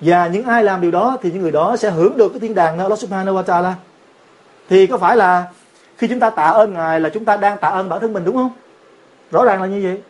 Và 0.00 0.26
những 0.26 0.46
ai 0.46 0.64
làm 0.64 0.80
điều 0.80 0.90
đó 0.90 1.16
thì 1.22 1.30
những 1.30 1.42
người 1.42 1.50
đó 1.50 1.76
sẽ 1.76 1.90
hưởng 1.90 2.16
được 2.16 2.28
cái 2.28 2.40
thiên 2.40 2.54
đàng 2.54 2.78
Allah 2.78 2.98
Subhanahu 2.98 3.36
wa 3.36 3.42
Taala. 3.42 3.74
Thì 4.68 4.86
có 4.86 4.98
phải 4.98 5.16
là 5.16 5.44
khi 5.98 6.08
chúng 6.08 6.20
ta 6.20 6.30
tạ 6.30 6.44
ơn 6.44 6.74
Ngài 6.74 7.00
là 7.00 7.08
chúng 7.08 7.24
ta 7.24 7.36
đang 7.36 7.58
tạ 7.58 7.68
ơn 7.68 7.88
bản 7.88 8.00
thân 8.00 8.12
mình 8.12 8.24
đúng 8.24 8.36
không? 8.36 8.50
Rõ 9.30 9.44
ràng 9.44 9.62
là 9.62 9.68
như 9.68 9.80
vậy. 9.82 10.00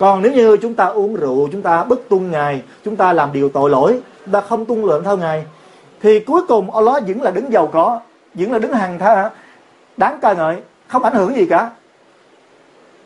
Còn 0.00 0.22
nếu 0.22 0.32
như 0.32 0.56
chúng 0.56 0.74
ta 0.74 0.86
uống 0.86 1.16
rượu, 1.16 1.48
chúng 1.52 1.62
ta 1.62 1.84
bất 1.84 2.08
tuân 2.08 2.30
Ngài, 2.30 2.62
chúng 2.84 2.96
ta 2.96 3.12
làm 3.12 3.32
điều 3.32 3.48
tội 3.48 3.70
lỗi, 3.70 4.00
chúng 4.24 4.32
ta 4.32 4.40
không 4.40 4.66
tuân 4.66 4.84
lệnh 4.84 5.04
theo 5.04 5.16
Ngài, 5.16 5.44
thì 6.00 6.20
cuối 6.20 6.42
cùng 6.48 6.70
Allah 6.70 7.02
vẫn 7.06 7.22
là 7.22 7.30
đứng 7.30 7.52
giàu 7.52 7.66
có, 7.66 8.00
vẫn 8.34 8.52
là 8.52 8.58
đứng 8.58 8.72
hàng 8.72 8.98
tha. 8.98 9.30
Đáng 9.96 10.18
ca 10.22 10.32
ngợi, 10.32 10.56
không 10.88 11.04
ảnh 11.04 11.14
hưởng 11.14 11.36
gì 11.36 11.46
cả. 11.46 11.70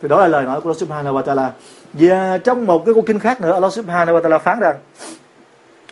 Thì 0.03 0.09
đó 0.09 0.21
là 0.21 0.29
lời 0.29 0.45
nói 0.45 0.61
của 0.61 0.69
Allah 0.69 0.77
Subhanahu 0.77 1.17
wa 1.17 1.23
Taala. 1.23 1.53
Và 1.93 2.39
trong 2.39 2.67
một 2.67 2.85
cái 2.85 2.95
câu 2.95 3.03
kinh 3.07 3.19
khác 3.19 3.41
nữa 3.41 3.53
Allah 3.53 3.73
Subhanahu 3.73 4.17
wa 4.17 4.21
Taala 4.21 4.39
phán 4.39 4.61
rằng 4.61 4.77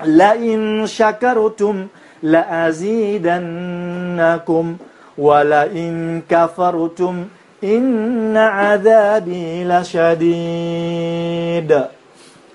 la 0.03 0.31
in 0.31 0.87
shakarutum 0.87 1.87
la 2.23 2.69
azidannakum 2.69 4.75
wa 5.19 5.45
la 5.45 5.63
in 5.63 6.21
kafarutum 6.29 7.25
inna 7.63 8.77
azabi 8.77 9.65
la 9.65 9.85
shadid 9.85 11.73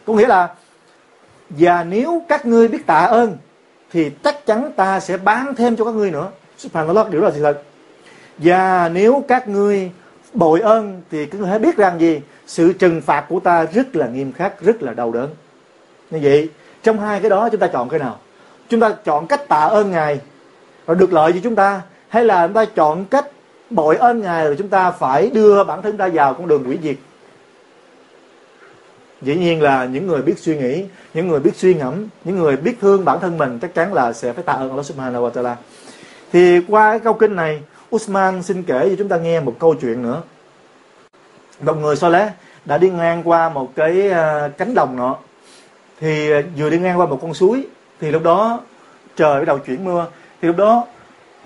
có 0.06 0.14
nghĩa 0.14 0.28
là, 0.28 0.50
và 1.50 1.84
nếu 1.84 2.22
các 2.28 2.46
ngươi 2.46 2.68
biết 2.68 2.86
tạ 2.86 3.00
ơn, 3.00 3.38
thì 3.92 4.12
chắc 4.24 4.46
chắn 4.46 4.72
ta 4.76 5.00
sẽ 5.00 5.18
bán 5.18 5.56
thêm 5.56 5.76
cho 5.76 5.86
các 5.86 5.94
ngươi 5.94 6.12
nữa. 6.12 6.28
Subhanallah, 6.58 7.10
điều 7.10 7.22
đó 7.22 7.28
là 7.28 7.34
sự 7.36 7.42
thật. 7.42 7.62
Và 8.38 8.90
nếu 8.94 9.24
các 9.28 9.48
ngươi 9.48 9.92
bội 10.34 10.60
ơn, 10.60 11.02
thì 11.12 11.26
các 11.26 11.42
ngươi 11.42 11.50
hãy 11.50 11.60
biết 11.60 11.78
rằng 11.78 12.00
gì? 12.00 12.22
Sự 12.48 12.74
trừng 12.74 13.02
phạt 13.02 13.26
của 13.30 13.40
ta 13.40 13.66
rất 13.74 13.96
là 13.96 14.08
nghiêm 14.08 14.32
khắc, 14.32 14.62
rất 14.62 14.84
là 14.84 14.94
đau 14.94 15.12
đớn. 15.12 15.30
Như 16.12 16.20
vậy, 16.24 16.50
trong 16.84 17.00
hai 17.00 17.20
cái 17.20 17.30
đó 17.30 17.50
chúng 17.50 17.60
ta 17.60 17.68
chọn 17.68 17.90
cái 17.90 18.00
nào? 18.00 18.18
Chúng 18.70 18.80
ta 18.80 18.92
chọn 19.06 19.28
cách 19.28 19.48
tạ 19.48 19.62
ơn 19.62 19.92
ngài. 19.92 20.20
Rồi 20.88 20.98
được 20.98 21.14
lợi 21.14 21.32
cho 21.34 21.40
chúng 21.44 21.56
ta, 21.56 21.82
hay 22.08 22.26
là 22.26 22.48
chúng 22.48 22.54
ta 22.54 22.66
chọn 22.66 23.06
cách 23.06 23.26
bội 23.70 23.96
ơn 23.96 24.22
ngài 24.22 24.46
rồi 24.46 24.56
chúng 24.58 24.70
ta 24.70 24.92
phải 24.92 25.30
đưa 25.34 25.64
bản 25.64 25.82
thân 25.82 25.98
ta 25.98 26.08
vào 26.08 26.34
con 26.34 26.48
đường 26.48 26.64
quỷ 26.68 26.78
diệt. 26.84 26.96
Dĩ 29.22 29.36
nhiên 29.36 29.62
là 29.62 29.86
những 29.86 30.08
người 30.08 30.22
biết 30.22 30.40
suy 30.40 30.58
nghĩ, 30.58 30.86
những 31.14 31.28
người 31.28 31.40
biết 31.40 31.56
suy 31.56 31.74
ngẫm, 31.74 32.08
những 32.24 32.38
người 32.38 32.58
biết 32.58 32.78
thương 32.82 33.06
bản 33.06 33.20
thân 33.20 33.38
mình 33.38 33.60
chắc 33.62 33.74
chắn 33.74 33.94
là 33.94 34.14
sẽ 34.14 34.34
phải 34.34 34.44
tạ 34.44 34.54
ơn 34.54 34.70
Allah 34.70 34.86
Subhanahu 34.86 35.26
wa 35.26 35.30
Taala. 35.30 35.56
Thì 36.32 36.60
qua 36.68 36.92
cái 36.92 37.00
câu 37.00 37.14
kinh 37.14 37.36
này, 37.36 37.62
Usman 37.96 38.44
xin 38.44 38.64
kể 38.64 38.88
cho 38.90 38.96
chúng 38.98 39.10
ta 39.10 39.18
nghe 39.18 39.40
một 39.40 39.56
câu 39.60 39.76
chuyện 39.82 40.02
nữa. 40.02 40.22
Một 41.62 41.78
người 41.78 41.96
so 41.96 42.10
lé 42.10 42.32
đã 42.66 42.78
đi 42.78 42.90
ngang 42.90 43.30
qua 43.30 43.50
một 43.50 43.72
cái 43.76 44.10
ờ, 44.10 44.50
cánh 44.58 44.74
đồng 44.74 44.96
nọ. 44.96 45.18
Thì 46.00 46.32
ờ, 46.32 46.42
vừa 46.58 46.70
đi 46.70 46.80
ngang 46.80 47.00
qua 47.00 47.06
một 47.06 47.20
con 47.22 47.34
suối, 47.34 47.68
thì 48.02 48.12
lúc 48.12 48.24
đó 48.24 48.60
trời 49.16 49.40
bắt 49.40 49.46
đầu 49.46 49.58
chuyển 49.58 49.86
mưa. 49.86 50.06
Thì 50.42 50.48
lúc 50.48 50.58
đó 50.58 50.86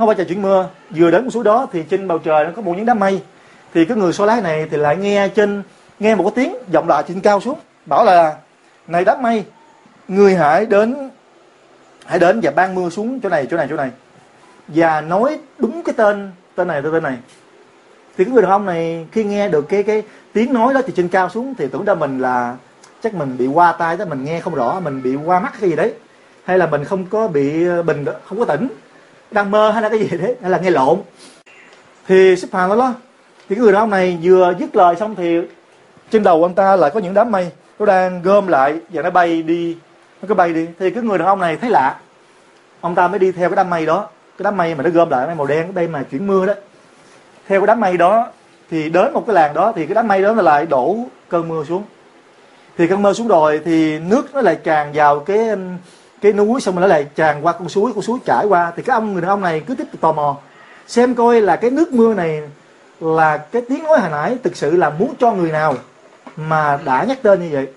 không 0.01 0.07
phải 0.07 0.15
trời 0.15 0.25
chuyển 0.25 0.41
mưa, 0.41 0.69
vừa 0.89 1.11
đến 1.11 1.21
con 1.21 1.31
suối 1.31 1.43
đó 1.43 1.67
thì 1.71 1.83
trên 1.83 2.07
bầu 2.07 2.19
trời 2.19 2.45
nó 2.45 2.51
có 2.55 2.61
một 2.61 2.73
những 2.77 2.85
đám 2.85 2.99
mây. 2.99 3.21
Thì 3.73 3.85
cái 3.85 3.97
người 3.97 4.13
xô 4.13 4.25
lái 4.25 4.41
này 4.41 4.67
thì 4.71 4.77
lại 4.77 4.97
nghe 4.97 5.27
trên, 5.27 5.63
nghe 5.99 6.15
một 6.15 6.23
cái 6.23 6.31
tiếng 6.35 6.55
vọng 6.73 6.87
lại 6.87 7.03
trên 7.07 7.21
cao 7.21 7.41
xuống, 7.41 7.59
bảo 7.85 8.05
là, 8.05 8.35
này 8.87 9.05
đám 9.05 9.21
mây, 9.21 9.45
người 10.07 10.35
hãy 10.35 10.65
đến 10.65 11.09
hãy 12.05 12.19
đến 12.19 12.39
và 12.43 12.51
ban 12.51 12.75
mưa 12.75 12.89
xuống 12.89 13.19
chỗ 13.19 13.29
này 13.29 13.47
chỗ 13.51 13.57
này 13.57 13.67
chỗ 13.69 13.75
này. 13.75 13.89
Và 14.67 15.01
nói 15.01 15.39
đúng 15.57 15.83
cái 15.83 15.95
tên 15.97 16.31
tên 16.55 16.67
này 16.67 16.81
tên 16.81 17.03
này. 17.03 17.17
Thì 18.17 18.23
cái 18.23 18.33
người 18.33 18.41
đàn 18.41 18.51
ông 18.51 18.65
này 18.65 19.07
khi 19.11 19.23
nghe 19.23 19.49
được 19.49 19.69
cái 19.69 19.83
cái 19.83 20.03
tiếng 20.33 20.53
nói 20.53 20.73
đó 20.73 20.81
từ 20.81 20.93
trên 20.95 21.07
cao 21.07 21.29
xuống 21.29 21.53
thì 21.57 21.67
tưởng 21.67 21.85
ra 21.85 21.95
mình 21.95 22.19
là, 22.19 22.55
chắc 23.03 23.13
mình 23.13 23.37
bị 23.37 23.47
qua 23.47 23.71
tai 23.71 23.97
đó, 23.97 24.05
mình 24.05 24.23
nghe 24.23 24.39
không 24.39 24.55
rõ, 24.55 24.79
mình 24.79 25.03
bị 25.03 25.15
qua 25.15 25.39
mắt 25.39 25.53
cái 25.61 25.69
gì 25.69 25.75
đấy. 25.75 25.93
Hay 26.43 26.57
là 26.57 26.65
mình 26.65 26.85
không 26.85 27.05
có 27.05 27.27
bị 27.27 27.67
ờ, 27.67 27.83
bình 27.83 28.05
không 28.25 28.39
có 28.39 28.45
tỉnh 28.45 28.67
đang 29.31 29.51
mơ 29.51 29.71
hay 29.71 29.81
là 29.81 29.89
cái 29.89 29.99
gì 29.99 30.17
đấy, 30.17 30.35
hay 30.41 30.51
là 30.51 30.57
nghe 30.57 30.69
lộn. 30.69 30.99
Thì 32.07 32.35
xếp 32.35 32.47
hàng 32.51 32.69
đó 32.69 32.93
thì 33.49 33.55
cái 33.55 33.63
người 33.63 33.73
đàn 33.73 33.81
ông 33.81 33.89
này 33.89 34.17
vừa 34.23 34.53
dứt 34.59 34.75
lời 34.75 34.95
xong 34.95 35.15
thì 35.15 35.41
trên 36.11 36.23
đầu 36.23 36.43
ông 36.43 36.53
ta 36.53 36.75
lại 36.75 36.91
có 36.93 36.99
những 36.99 37.13
đám 37.13 37.31
mây, 37.31 37.49
nó 37.79 37.85
đang 37.85 38.21
gom 38.21 38.47
lại 38.47 38.75
và 38.89 39.01
nó 39.01 39.09
bay 39.09 39.41
đi, 39.41 39.77
nó 40.21 40.27
cứ 40.27 40.33
bay 40.33 40.53
đi. 40.53 40.67
Thì 40.79 40.89
cái 40.89 41.03
người 41.03 41.17
đàn 41.17 41.27
ông 41.27 41.39
này 41.39 41.57
thấy 41.57 41.69
lạ, 41.69 41.99
ông 42.81 42.95
ta 42.95 43.07
mới 43.07 43.19
đi 43.19 43.31
theo 43.31 43.49
cái 43.49 43.55
đám 43.55 43.69
mây 43.69 43.85
đó. 43.85 44.09
Cái 44.37 44.43
đám 44.43 44.57
mây 44.57 44.75
mà 44.75 44.83
nó 44.83 44.89
gom 44.89 45.09
lại, 45.09 45.25
mây 45.25 45.35
màu 45.35 45.47
đen, 45.47 45.63
cái 45.63 45.73
đây 45.73 45.87
mà 45.87 46.03
chuyển 46.11 46.27
mưa 46.27 46.45
đó. 46.45 46.53
Theo 47.47 47.61
cái 47.61 47.67
đám 47.67 47.79
mây 47.79 47.97
đó, 47.97 48.27
thì 48.71 48.89
đến 48.89 49.13
một 49.13 49.23
cái 49.27 49.33
làng 49.33 49.53
đó, 49.53 49.73
thì 49.75 49.85
cái 49.85 49.95
đám 49.95 50.07
mây 50.07 50.21
đó 50.21 50.33
nó 50.33 50.41
lại 50.41 50.65
đổ 50.65 50.97
cơn 51.29 51.47
mưa 51.47 51.63
xuống. 51.63 51.83
Thì 52.77 52.87
cơn 52.87 53.01
mưa 53.01 53.13
xuống 53.13 53.27
rồi 53.27 53.61
thì 53.65 53.99
nước 53.99 54.33
nó 54.33 54.41
lại 54.41 54.57
tràn 54.63 54.91
vào 54.93 55.19
cái 55.19 55.39
cái 56.21 56.33
núi 56.33 56.61
xong 56.61 56.75
rồi 56.75 56.81
nó 56.81 56.87
lại 56.87 57.05
tràn 57.15 57.45
qua 57.45 57.53
con 57.53 57.69
suối 57.69 57.93
con 57.93 58.01
suối 58.01 58.19
chảy 58.25 58.45
qua. 58.45 58.71
Thì 58.75 58.83
cái 58.83 58.93
ông 58.93 59.13
người 59.13 59.21
đàn 59.21 59.29
ông 59.29 59.41
này 59.41 59.59
cứ 59.59 59.75
tiếp 59.75 59.87
tục 59.91 60.01
tò 60.01 60.11
mò 60.11 60.37
xem 60.87 61.15
coi 61.15 61.41
là 61.41 61.55
cái 61.55 61.71
nước 61.71 61.93
mưa 61.93 62.13
này 62.13 62.41
là 62.99 63.37
cái 63.37 63.61
tiếng 63.69 63.83
nói 63.83 63.99
hồi 63.99 64.09
nãy 64.09 64.37
thực 64.43 64.55
sự 64.55 64.75
là 64.75 64.89
muốn 64.89 65.13
cho 65.19 65.31
người 65.31 65.51
nào 65.51 65.75
mà 66.35 66.79
đã 66.85 67.03
nhắc 67.03 67.19
tên 67.21 67.41
như 67.41 67.49
vậy. 67.51 67.67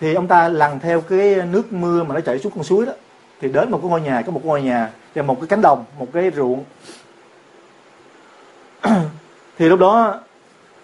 Thì 0.00 0.14
ông 0.14 0.26
ta 0.26 0.48
lần 0.48 0.80
theo 0.80 1.00
cái 1.00 1.36
nước 1.52 1.72
mưa 1.72 2.02
mà 2.02 2.14
nó 2.14 2.20
chảy 2.20 2.38
xuống 2.38 2.52
con 2.54 2.64
suối 2.64 2.86
đó. 2.86 2.92
Thì 3.40 3.48
đến 3.48 3.70
một 3.70 3.78
cái 3.82 3.90
ngôi 3.90 4.00
nhà 4.00 4.22
có 4.26 4.32
một 4.32 4.44
ngôi 4.44 4.62
nhà 4.62 4.90
và 5.14 5.22
một 5.22 5.36
cái 5.40 5.48
cánh 5.48 5.60
đồng 5.60 5.84
một 5.98 6.06
cái 6.12 6.30
ruộng. 6.36 6.64
Thì 9.58 9.68
lúc 9.68 9.78
đó 9.78 10.20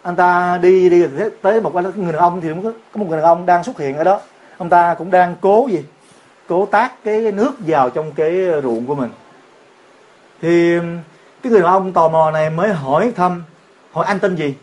anh 0.03 0.17
ta 0.17 0.59
đi 0.63 0.91
đi 0.91 1.05
tới 1.43 1.61
một 1.61 1.75
người 1.75 2.13
đàn 2.13 2.17
ông 2.17 2.41
thì 2.41 2.49
có, 2.65 2.73
có 2.93 2.99
một 3.01 3.07
người 3.09 3.17
đàn 3.17 3.27
ông 3.27 3.47
đang 3.47 3.65
xuất 3.65 3.79
hiện 3.79 3.97
ở 3.97 4.05
đó. 4.05 4.21
Ông 4.59 4.69
ta 4.69 4.95
cũng 4.95 5.11
đang 5.11 5.37
cố 5.41 5.69
gì? 5.71 5.83
Cố 6.49 6.67
tác 6.67 7.05
cái 7.05 7.33
nước 7.33 7.53
vào 7.59 7.91
trong 7.91 8.13
cái 8.13 8.47
ruộng 8.63 8.87
của 8.87 8.95
mình. 8.95 9.11
Thì 10.43 10.79
cái 11.43 11.53
người 11.53 11.61
đàn 11.61 11.71
ông 11.71 11.93
tò 11.93 12.09
mò 12.09 12.31
này 12.31 12.51
mới 12.51 12.73
hỏi 12.73 13.13
thăm, 13.17 13.45
hỏi 13.93 14.07
anh 14.07 14.19
tên 14.19 14.37
gì? 14.37 14.55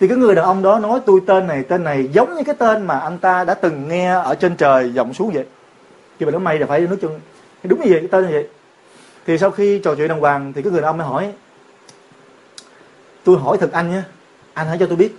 Thì 0.00 0.08
cái 0.08 0.16
người 0.16 0.34
đàn 0.34 0.44
ông 0.44 0.62
đó 0.62 0.78
nói, 0.78 1.00
tôi 1.06 1.20
tên 1.26 1.46
này 1.46 1.62
tên 1.62 1.84
này 1.84 2.08
giống 2.12 2.34
như 2.34 2.42
cái 2.44 2.54
tên 2.54 2.86
mà 2.86 2.98
anh 2.98 3.18
ta 3.18 3.44
đã 3.44 3.54
từng 3.54 3.88
nghe 3.88 4.12
ở 4.12 4.34
trên 4.34 4.56
trời 4.56 4.88
vọng 4.88 5.14
xuống 5.14 5.30
vậy. 5.30 5.44
Khi 6.18 6.26
mà 6.26 6.32
nó 6.32 6.38
may 6.38 6.58
là 6.58 6.66
phải 6.66 6.80
nước 6.80 6.98
chân 7.02 7.20
đúng 7.62 7.80
như 7.80 7.90
vậy, 7.90 8.00
cái 8.00 8.08
tên 8.08 8.26
như 8.26 8.32
vậy. 8.32 8.48
Thì 9.26 9.38
sau 9.38 9.50
khi 9.50 9.78
trò 9.78 9.94
chuyện 9.94 10.08
đàng 10.08 10.20
hoàng 10.20 10.52
thì 10.52 10.62
cái 10.62 10.72
người 10.72 10.80
đàn 10.80 10.88
ông 10.90 10.98
mới 10.98 11.06
hỏi, 11.06 11.32
tôi 13.24 13.38
hỏi 13.38 13.56
thật 13.60 13.72
anh 13.72 13.90
nhé, 13.90 14.02
anh 14.54 14.66
hãy 14.66 14.76
cho 14.80 14.86
tôi 14.86 14.96
biết. 14.96 15.16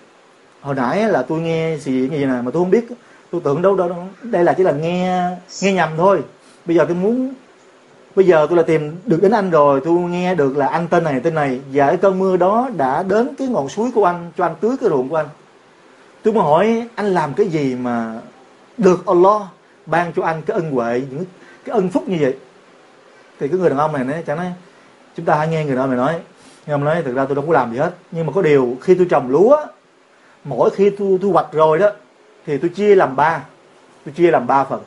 Hồi 0.61 0.75
nãy 0.75 1.03
là 1.03 1.23
tôi 1.23 1.39
nghe 1.39 1.77
gì 1.77 1.91
như 1.91 2.07
vậy 2.11 2.25
nè 2.25 2.41
mà 2.41 2.51
tôi 2.51 2.53
không 2.53 2.71
biết 2.71 2.85
tôi 3.31 3.41
tưởng 3.43 3.61
đâu 3.61 3.75
đâu 3.75 3.95
đây 4.21 4.43
là 4.43 4.53
chỉ 4.53 4.63
là 4.63 4.71
nghe 4.71 5.29
nghe 5.61 5.73
nhầm 5.73 5.89
thôi. 5.97 6.21
Bây 6.65 6.75
giờ 6.75 6.85
tôi 6.85 6.95
muốn, 6.95 7.33
bây 8.15 8.25
giờ 8.25 8.47
tôi 8.49 8.57
là 8.57 8.63
tìm 8.63 8.95
được 9.05 9.21
đến 9.21 9.31
anh 9.31 9.49
rồi, 9.49 9.81
tôi 9.85 9.99
nghe 9.99 10.35
được 10.35 10.57
là 10.57 10.67
anh 10.67 10.87
tên 10.87 11.03
này 11.03 11.19
tên 11.19 11.35
này, 11.35 11.59
và 11.73 11.87
cái 11.87 11.97
cơn 11.97 12.19
mưa 12.19 12.37
đó 12.37 12.69
đã 12.77 13.03
đến 13.03 13.35
cái 13.37 13.47
ngọn 13.47 13.69
suối 13.69 13.91
của 13.95 14.05
anh, 14.05 14.31
cho 14.37 14.45
anh 14.45 14.55
tưới 14.61 14.75
cái 14.81 14.89
ruộng 14.89 15.09
của 15.09 15.15
anh. 15.15 15.27
Tôi 16.23 16.33
mới 16.33 16.43
hỏi, 16.43 16.87
anh 16.95 17.05
làm 17.05 17.33
cái 17.33 17.47
gì 17.47 17.75
mà 17.75 18.19
được 18.77 19.05
Allah 19.05 19.41
ban 19.85 20.13
cho 20.13 20.23
anh 20.23 20.41
cái 20.41 20.55
ân 20.55 20.71
huệ, 20.71 21.01
những 21.11 21.25
cái 21.65 21.73
ân 21.73 21.89
phúc 21.89 22.03
như 22.07 22.17
vậy? 22.19 22.35
Thì 23.39 23.47
cái 23.47 23.59
người 23.59 23.69
đàn 23.69 23.79
ông 23.79 23.93
này 23.93 24.03
nói 24.03 24.23
chẳng 24.27 24.37
nói, 24.37 24.53
chúng 25.15 25.25
ta 25.25 25.35
hãy 25.35 25.47
nghe 25.47 25.65
người 25.65 25.75
đó 25.75 25.87
này 25.87 25.97
nói. 25.97 26.19
Nghe 26.67 26.73
ông 26.73 26.83
nói, 26.83 27.01
thực 27.03 27.15
ra 27.15 27.25
tôi 27.25 27.35
đâu 27.35 27.45
có 27.47 27.53
làm 27.53 27.71
gì 27.71 27.77
hết, 27.77 27.91
nhưng 28.11 28.25
mà 28.25 28.33
có 28.35 28.41
điều 28.41 28.77
khi 28.81 28.95
tôi 28.95 29.07
trồng 29.09 29.29
lúa, 29.29 29.57
mỗi 30.43 30.69
khi 30.69 30.89
tôi 30.89 31.19
thu 31.21 31.31
hoạch 31.31 31.47
rồi 31.51 31.79
đó 31.79 31.89
thì 32.45 32.57
tôi 32.57 32.69
chia 32.69 32.95
làm 32.95 33.15
ba. 33.15 33.43
Tôi 34.05 34.13
chia 34.13 34.31
làm 34.31 34.47
ba 34.47 34.63
phần. 34.63 34.81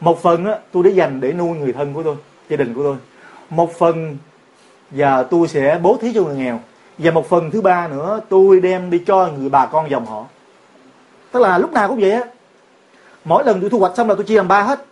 Một 0.00 0.22
phần 0.22 0.44
á, 0.44 0.58
tôi 0.72 0.82
để 0.82 0.90
dành 0.90 1.20
để 1.20 1.32
nuôi 1.32 1.58
người 1.58 1.72
thân 1.72 1.92
của 1.92 2.02
tôi 2.02 2.16
gia 2.48 2.56
đình 2.56 2.74
của 2.74 2.82
tôi. 2.82 2.96
Một 3.50 3.78
phần 3.78 4.16
và 4.90 5.22
tôi 5.22 5.48
sẽ 5.48 5.78
bố 5.82 5.98
thí 6.00 6.12
cho 6.14 6.22
người 6.22 6.36
nghèo. 6.36 6.60
Và 6.98 7.10
một 7.10 7.28
phần 7.28 7.50
thứ 7.50 7.60
ba 7.60 7.88
nữa 7.88 8.20
tôi 8.28 8.60
đem 8.60 8.90
đi 8.90 9.02
cho 9.06 9.28
người 9.38 9.48
bà 9.48 9.66
con 9.66 9.90
dòng 9.90 10.06
họ. 10.06 10.24
Tức 11.32 11.40
là 11.40 11.58
lúc 11.58 11.72
nào 11.72 11.88
cũng 11.88 12.00
vậy 12.00 12.10
á. 12.10 12.22
Mỗi 13.24 13.44
lần 13.44 13.60
tôi 13.60 13.70
thu 13.70 13.78
hoạch 13.78 13.96
xong 13.96 14.08
là 14.08 14.14
tôi 14.14 14.24
chia 14.24 14.36
làm 14.36 14.48
ba 14.48 14.62
hết. 14.62 14.84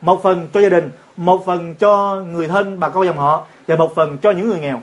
Một 0.00 0.22
phần 0.22 0.48
cho 0.52 0.60
gia 0.60 0.68
đình 0.68 0.90
một 1.16 1.46
phần 1.46 1.74
cho 1.74 2.16
người 2.32 2.48
thân 2.48 2.80
bà 2.80 2.88
con 2.88 3.06
dòng 3.06 3.18
họ 3.18 3.46
và 3.66 3.76
một 3.76 3.94
phần 3.94 4.18
cho 4.18 4.30
những 4.30 4.48
người 4.48 4.60
nghèo. 4.60 4.80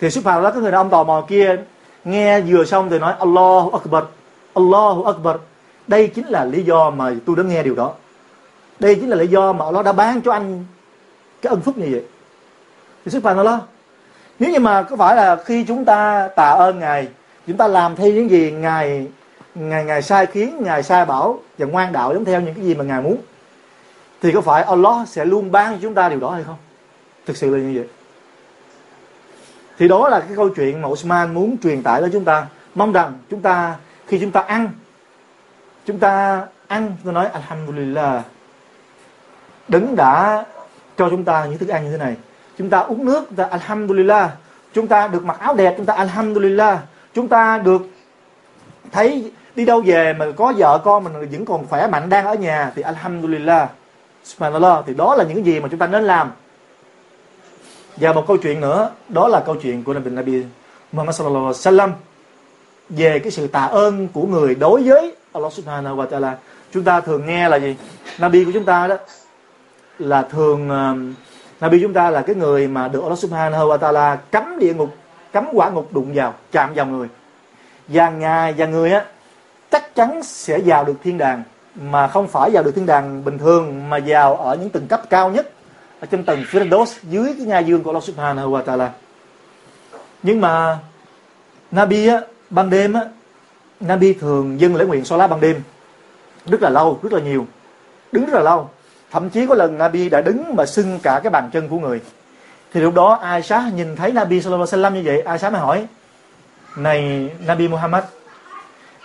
Thì 0.00 0.10
xuất 0.10 0.24
phát 0.24 0.40
đó 0.42 0.50
cái 0.50 0.62
người 0.62 0.70
đàn 0.70 0.80
ông 0.80 0.90
tò 0.90 1.04
mò 1.04 1.24
kia 1.28 1.56
nghe 2.04 2.40
vừa 2.40 2.64
xong 2.64 2.90
thì 2.90 2.98
nói, 2.98 3.14
Allahu 3.18 3.70
Akbar 3.70 4.04
Allahu 4.54 5.04
Akbar. 5.04 5.36
Đây 5.86 6.08
chính 6.08 6.26
là 6.26 6.44
lý 6.44 6.62
do 6.62 6.90
mà 6.90 7.14
tôi 7.26 7.36
đã 7.36 7.42
nghe 7.42 7.62
điều 7.62 7.74
đó. 7.74 7.92
Đây 8.78 8.94
chính 8.94 9.08
là 9.08 9.16
lý 9.16 9.26
do 9.26 9.52
mà 9.52 9.64
Allah 9.64 9.84
đã 9.84 9.92
ban 9.92 10.20
cho 10.20 10.32
anh 10.32 10.64
cái 11.42 11.50
ân 11.50 11.60
phúc 11.60 11.78
như 11.78 11.88
vậy. 11.90 12.02
Thì 13.04 13.10
sức 13.10 13.22
phát 13.22 13.36
Allah 13.36 13.60
nếu 14.38 14.50
như 14.50 14.58
mà 14.58 14.82
có 14.82 14.96
phải 14.96 15.16
là 15.16 15.36
khi 15.36 15.64
chúng 15.64 15.84
ta 15.84 16.28
tạ 16.36 16.48
ơn 16.50 16.78
ngài, 16.78 17.08
chúng 17.46 17.56
ta 17.56 17.68
làm 17.68 17.96
theo 17.96 18.12
những 18.12 18.30
gì 18.30 18.50
ngài 18.50 19.06
ngài 19.54 19.84
ngài 19.84 20.02
sai 20.02 20.26
khiến, 20.26 20.56
ngài 20.60 20.82
sai 20.82 21.04
bảo 21.04 21.40
và 21.58 21.66
ngoan 21.66 21.92
đạo 21.92 22.12
giống 22.14 22.24
theo 22.24 22.40
những 22.40 22.54
cái 22.54 22.64
gì 22.64 22.74
mà 22.74 22.84
ngài 22.84 23.02
muốn, 23.02 23.16
thì 24.22 24.32
có 24.32 24.40
phải 24.40 24.62
Allah 24.62 25.08
sẽ 25.08 25.24
luôn 25.24 25.52
ban 25.52 25.72
cho 25.72 25.78
chúng 25.82 25.94
ta 25.94 26.08
điều 26.08 26.20
đó 26.20 26.30
hay 26.30 26.44
không? 26.44 26.56
Thực 27.26 27.36
sự 27.36 27.56
là 27.56 27.62
như 27.62 27.78
vậy 27.78 27.88
thì 29.78 29.88
đó 29.88 30.08
là 30.08 30.20
cái 30.20 30.36
câu 30.36 30.48
chuyện 30.48 30.82
mà 30.82 30.88
Osman 30.88 31.34
muốn 31.34 31.56
truyền 31.62 31.82
tải 31.82 32.00
đến 32.00 32.10
chúng 32.12 32.24
ta. 32.24 32.46
Mong 32.74 32.92
rằng 32.92 33.12
chúng 33.30 33.40
ta, 33.40 33.74
khi 34.06 34.18
chúng 34.20 34.30
ta 34.30 34.40
ăn, 34.40 34.70
chúng 35.86 35.98
ta 35.98 36.42
ăn, 36.66 36.96
tôi 37.04 37.12
nói 37.12 37.26
alhamdulillah, 37.26 38.24
đấng 39.68 39.96
đã 39.96 40.44
cho 40.96 41.10
chúng 41.10 41.24
ta 41.24 41.44
những 41.44 41.58
thức 41.58 41.68
ăn 41.68 41.84
như 41.84 41.90
thế 41.90 41.98
này. 41.98 42.16
Chúng 42.58 42.70
ta 42.70 42.78
uống 42.78 43.04
nước 43.04 43.24
chúng 43.28 43.36
ta 43.36 43.44
alhamdulillah. 43.44 44.30
Chúng 44.74 44.86
ta 44.86 45.08
được 45.08 45.24
mặc 45.24 45.40
áo 45.40 45.54
đẹp, 45.54 45.74
chúng 45.76 45.86
ta 45.86 45.94
alhamdulillah. 45.94 46.78
Chúng 47.14 47.28
ta 47.28 47.58
được 47.58 47.82
thấy 48.92 49.32
đi 49.54 49.64
đâu 49.64 49.82
về 49.86 50.12
mà 50.12 50.26
có 50.36 50.52
vợ 50.56 50.80
con 50.84 51.04
mình 51.04 51.30
vẫn 51.30 51.44
còn 51.44 51.66
khỏe 51.66 51.86
mạnh 51.86 52.08
đang 52.08 52.26
ở 52.26 52.34
nhà 52.34 52.72
thì 52.74 52.82
alhamdulillah. 52.82 53.68
Subhanallah, 54.24 54.84
thì 54.86 54.94
đó 54.94 55.14
là 55.14 55.24
những 55.24 55.46
gì 55.46 55.60
mà 55.60 55.68
chúng 55.68 55.78
ta 55.78 55.86
nên 55.86 56.04
làm 56.04 56.30
và 57.96 58.12
một 58.12 58.24
câu 58.26 58.36
chuyện 58.36 58.60
nữa 58.60 58.90
đó 59.08 59.28
là 59.28 59.40
câu 59.40 59.56
chuyện 59.62 59.84
của 59.84 59.94
Nabi 59.94 60.10
Nabi 60.10 60.42
Muhammad 60.92 61.16
sallallahu 61.16 61.44
alaihi 61.44 61.58
wasallam 61.58 61.90
về 62.88 63.18
cái 63.18 63.30
sự 63.30 63.46
tạ 63.46 63.64
ơn 63.64 64.08
của 64.08 64.26
người 64.26 64.54
đối 64.54 64.82
với 64.82 65.14
Allah 65.32 65.52
subhanahu 65.52 65.96
wa 65.96 66.08
ta'ala. 66.08 66.32
Chúng 66.72 66.84
ta 66.84 67.00
thường 67.00 67.26
nghe 67.26 67.48
là 67.48 67.56
gì? 67.56 67.76
Nabi 68.18 68.44
của 68.44 68.50
chúng 68.54 68.64
ta 68.64 68.86
đó 68.86 68.96
là 69.98 70.22
thường 70.22 70.68
uh, 70.68 71.16
Nabi 71.60 71.80
chúng 71.82 71.92
ta 71.92 72.10
là 72.10 72.22
cái 72.22 72.36
người 72.36 72.68
mà 72.68 72.88
được 72.88 73.02
Allah 73.02 73.18
subhanahu 73.18 73.68
wa 73.68 73.78
ta'ala 73.78 74.16
cấm 74.30 74.58
địa 74.58 74.74
ngục 74.74 74.94
cấm 75.32 75.46
quả 75.52 75.70
ngục 75.70 75.92
đụng 75.92 76.12
vào 76.14 76.34
chạm 76.52 76.74
vào 76.74 76.86
người. 76.86 77.08
Và 77.88 78.10
ngài 78.10 78.52
và 78.52 78.66
người 78.66 78.90
á 78.90 79.04
chắc 79.70 79.94
chắn 79.94 80.22
sẽ 80.22 80.58
vào 80.64 80.84
được 80.84 80.94
thiên 81.04 81.18
đàng 81.18 81.42
mà 81.74 82.08
không 82.08 82.28
phải 82.28 82.50
vào 82.50 82.62
được 82.62 82.72
thiên 82.74 82.86
đàng 82.86 83.24
bình 83.24 83.38
thường 83.38 83.90
mà 83.90 83.98
vào 84.06 84.36
ở 84.36 84.56
những 84.56 84.70
tầng 84.70 84.86
cấp 84.86 85.02
cao 85.10 85.30
nhất 85.30 85.50
ở 86.04 86.06
trong 86.10 86.24
tầng 86.24 86.44
Firdaus 86.50 86.86
dưới 87.02 87.34
cái 87.38 87.46
ngai 87.46 87.64
dương 87.64 87.82
của 87.82 87.90
Allah 87.90 88.04
Subhanahu 88.04 88.50
wa 88.50 88.62
Taala. 88.62 88.90
Nhưng 90.22 90.40
mà 90.40 90.78
Nabi 91.70 92.06
á, 92.08 92.20
ban 92.50 92.70
đêm 92.70 92.92
á, 92.92 93.00
Nabi 93.80 94.12
thường 94.12 94.60
dâng 94.60 94.76
lễ 94.76 94.84
nguyện 94.84 95.04
Salat 95.04 95.30
ban 95.30 95.40
đêm 95.40 95.62
rất 96.46 96.62
là 96.62 96.70
lâu, 96.70 96.98
rất 97.02 97.12
là 97.12 97.20
nhiều, 97.20 97.46
đứng 98.12 98.24
rất 98.24 98.34
là 98.34 98.40
lâu. 98.40 98.70
Thậm 99.10 99.30
chí 99.30 99.46
có 99.46 99.54
lần 99.54 99.78
Nabi 99.78 100.08
đã 100.08 100.20
đứng 100.20 100.56
mà 100.56 100.66
sưng 100.66 100.98
cả 101.02 101.20
cái 101.22 101.30
bàn 101.30 101.50
chân 101.52 101.68
của 101.68 101.78
người. 101.78 102.00
Thì 102.72 102.80
lúc 102.80 102.94
đó 102.94 103.18
ai 103.22 103.32
Aisha 103.32 103.70
nhìn 103.76 103.96
thấy 103.96 104.12
Nabi 104.12 104.40
Sallallahu 104.40 104.66
Alaihi 104.72 104.84
Wasallam 104.84 104.94
như 104.94 105.02
vậy, 105.04 105.20
Aisha 105.20 105.50
mới 105.50 105.60
hỏi: 105.60 105.86
"Này 106.76 107.30
Nabi 107.46 107.68
Muhammad, 107.68 108.04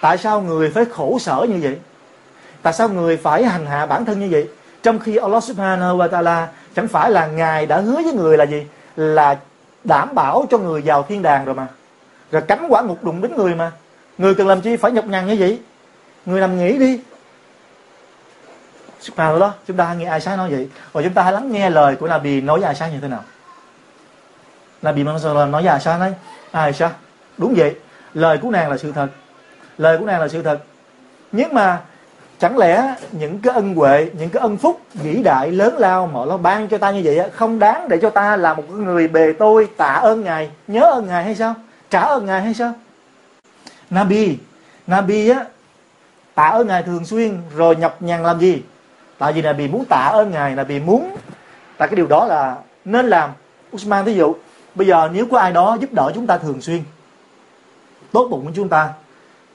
tại 0.02 0.18
sao 0.18 0.42
người 0.42 0.70
phải 0.70 0.86
khổ 0.86 1.18
sở 1.20 1.46
như 1.50 1.60
vậy? 1.62 1.78
Tại 2.62 2.74
sao 2.74 2.90
người 2.90 3.18
phải 3.18 3.44
hành 3.44 3.66
hạ 3.66 3.86
bản 3.86 4.06
thân 4.06 4.20
như 4.20 4.28
vậy?" 4.32 4.48
Trong 4.84 5.00
khi 5.00 5.16
Allah 5.16 5.44
Subhanahu 5.44 5.98
wa 5.98 6.08
Taala 6.08 6.48
chẳng 6.80 6.88
phải 6.88 7.12
là 7.12 7.28
ngài 7.28 7.66
đã 7.66 7.80
hứa 7.80 7.96
với 7.96 8.14
người 8.14 8.38
là 8.38 8.44
gì? 8.44 8.66
Là 8.96 9.38
đảm 9.84 10.16
bảo 10.16 10.46
cho 10.50 10.58
người 10.58 10.82
vào 10.86 11.04
thiên 11.04 11.22
đàng 11.22 11.46
rồi 11.46 11.56
mà. 11.56 11.68
Rồi 12.32 12.42
cấm 12.42 12.60
quả 12.70 12.82
ngục 12.82 13.04
đụng 13.04 13.22
đến 13.22 13.36
người 13.36 13.56
mà. 13.56 13.72
Người 14.18 14.36
cần 14.36 14.48
làm 14.48 14.62
chi? 14.62 14.78
Phải 14.78 14.92
nhọc 14.92 15.06
nhằn 15.06 15.28
như 15.28 15.36
vậy. 15.40 15.60
Người 16.26 16.42
nằm 16.42 16.58
nghỉ 16.58 16.78
đi. 16.78 17.00
Nào 19.18 19.40
đó 19.40 19.54
chúng 19.68 19.78
ta 19.78 19.94
nghe 19.94 20.06
ai 20.06 20.22
sáng 20.22 20.38
nói 20.38 20.50
vậy. 20.52 20.70
Và 20.92 21.02
chúng 21.02 21.14
ta 21.14 21.24
hãy 21.24 21.34
lắng 21.34 21.52
nghe 21.52 21.70
lời 21.70 21.96
của 21.96 22.08
Nabi 22.08 22.42
nói 22.42 22.60
với 22.60 22.66
ai 22.66 22.76
sáng 22.76 22.92
như 22.92 23.00
thế 23.02 23.08
nào. 23.08 23.24
Nabi 24.82 25.04
Muhammad 25.04 25.26
nói 25.26 25.62
với 25.62 25.68
ai 25.68 25.80
sáng 25.80 26.00
nói 26.54 26.74
sáng 26.74 26.92
đúng 27.38 27.54
vậy. 27.58 27.76
Lời 28.14 28.38
của 28.38 28.52
nàng 28.52 28.70
là 28.70 28.78
sự 28.78 28.92
thật. 28.92 29.08
Lời 29.78 29.98
của 29.98 30.06
nàng 30.06 30.22
là 30.22 30.28
sự 30.28 30.42
thật. 30.42 30.60
Nhưng 31.32 31.54
mà 31.54 31.82
chẳng 32.40 32.58
lẽ 32.58 32.96
những 33.12 33.40
cái 33.40 33.54
ân 33.54 33.76
huệ, 33.76 34.10
những 34.20 34.30
cái 34.30 34.42
ân 34.42 34.58
phúc, 34.58 34.82
vĩ 34.94 35.22
đại, 35.24 35.52
lớn 35.52 35.78
lao 35.78 36.08
mà 36.08 36.20
nó 36.26 36.38
ban 36.38 36.68
cho 36.68 36.78
ta 36.78 36.92
như 36.92 37.02
vậy 37.04 37.30
không 37.34 37.60
đáng 37.60 37.90
để 37.90 37.98
cho 38.02 38.10
ta 38.10 38.36
là 38.36 38.54
một 38.54 38.70
người 38.70 39.08
bề 39.08 39.34
tôi 39.40 39.68
tạ 39.78 39.94
ơn 39.94 40.24
ngài, 40.24 40.50
nhớ 40.68 40.92
ơn 40.92 41.08
ngài 41.08 41.24
hay 41.24 41.36
sao? 41.36 41.56
Trả 41.90 42.00
ơn 42.00 42.26
ngài 42.26 42.42
hay 42.42 42.54
sao? 42.54 42.74
Nabi 43.90 44.38
nabi 44.88 45.30
á, 45.30 45.46
tạ 46.36 46.44
ơn 46.44 46.68
ngài 46.68 46.84
thường 46.84 47.06
xuyên, 47.06 47.38
rồi 47.56 47.76
nhập 47.76 47.96
nhằn 48.00 48.24
làm 48.24 48.40
gì? 48.40 48.64
Tại 49.18 49.34
vì 49.34 49.42
nabi 49.42 49.68
muốn 49.68 49.86
tạ 49.86 50.10
ơn 50.14 50.32
ngài, 50.32 50.56
nabi 50.56 50.80
muốn. 50.80 51.16
Tại 51.78 51.88
cái 51.88 51.96
điều 51.96 52.08
đó 52.08 52.26
là 52.26 52.56
nên 52.86 53.08
làm. 53.08 53.30
Usman 53.76 54.06
ví 54.06 54.16
dụ, 54.16 54.36
bây 54.76 54.88
giờ 54.88 55.10
nếu 55.14 55.26
có 55.32 55.40
ai 55.40 55.52
đó 55.52 55.78
giúp 55.82 55.94
đỡ 55.94 56.12
chúng 56.16 56.28
ta 56.28 56.38
thường 56.38 56.62
xuyên, 56.62 56.84
tốt 58.12 58.28
bụng 58.32 58.46
của 58.46 58.52
chúng 58.56 58.70
ta 58.70 58.90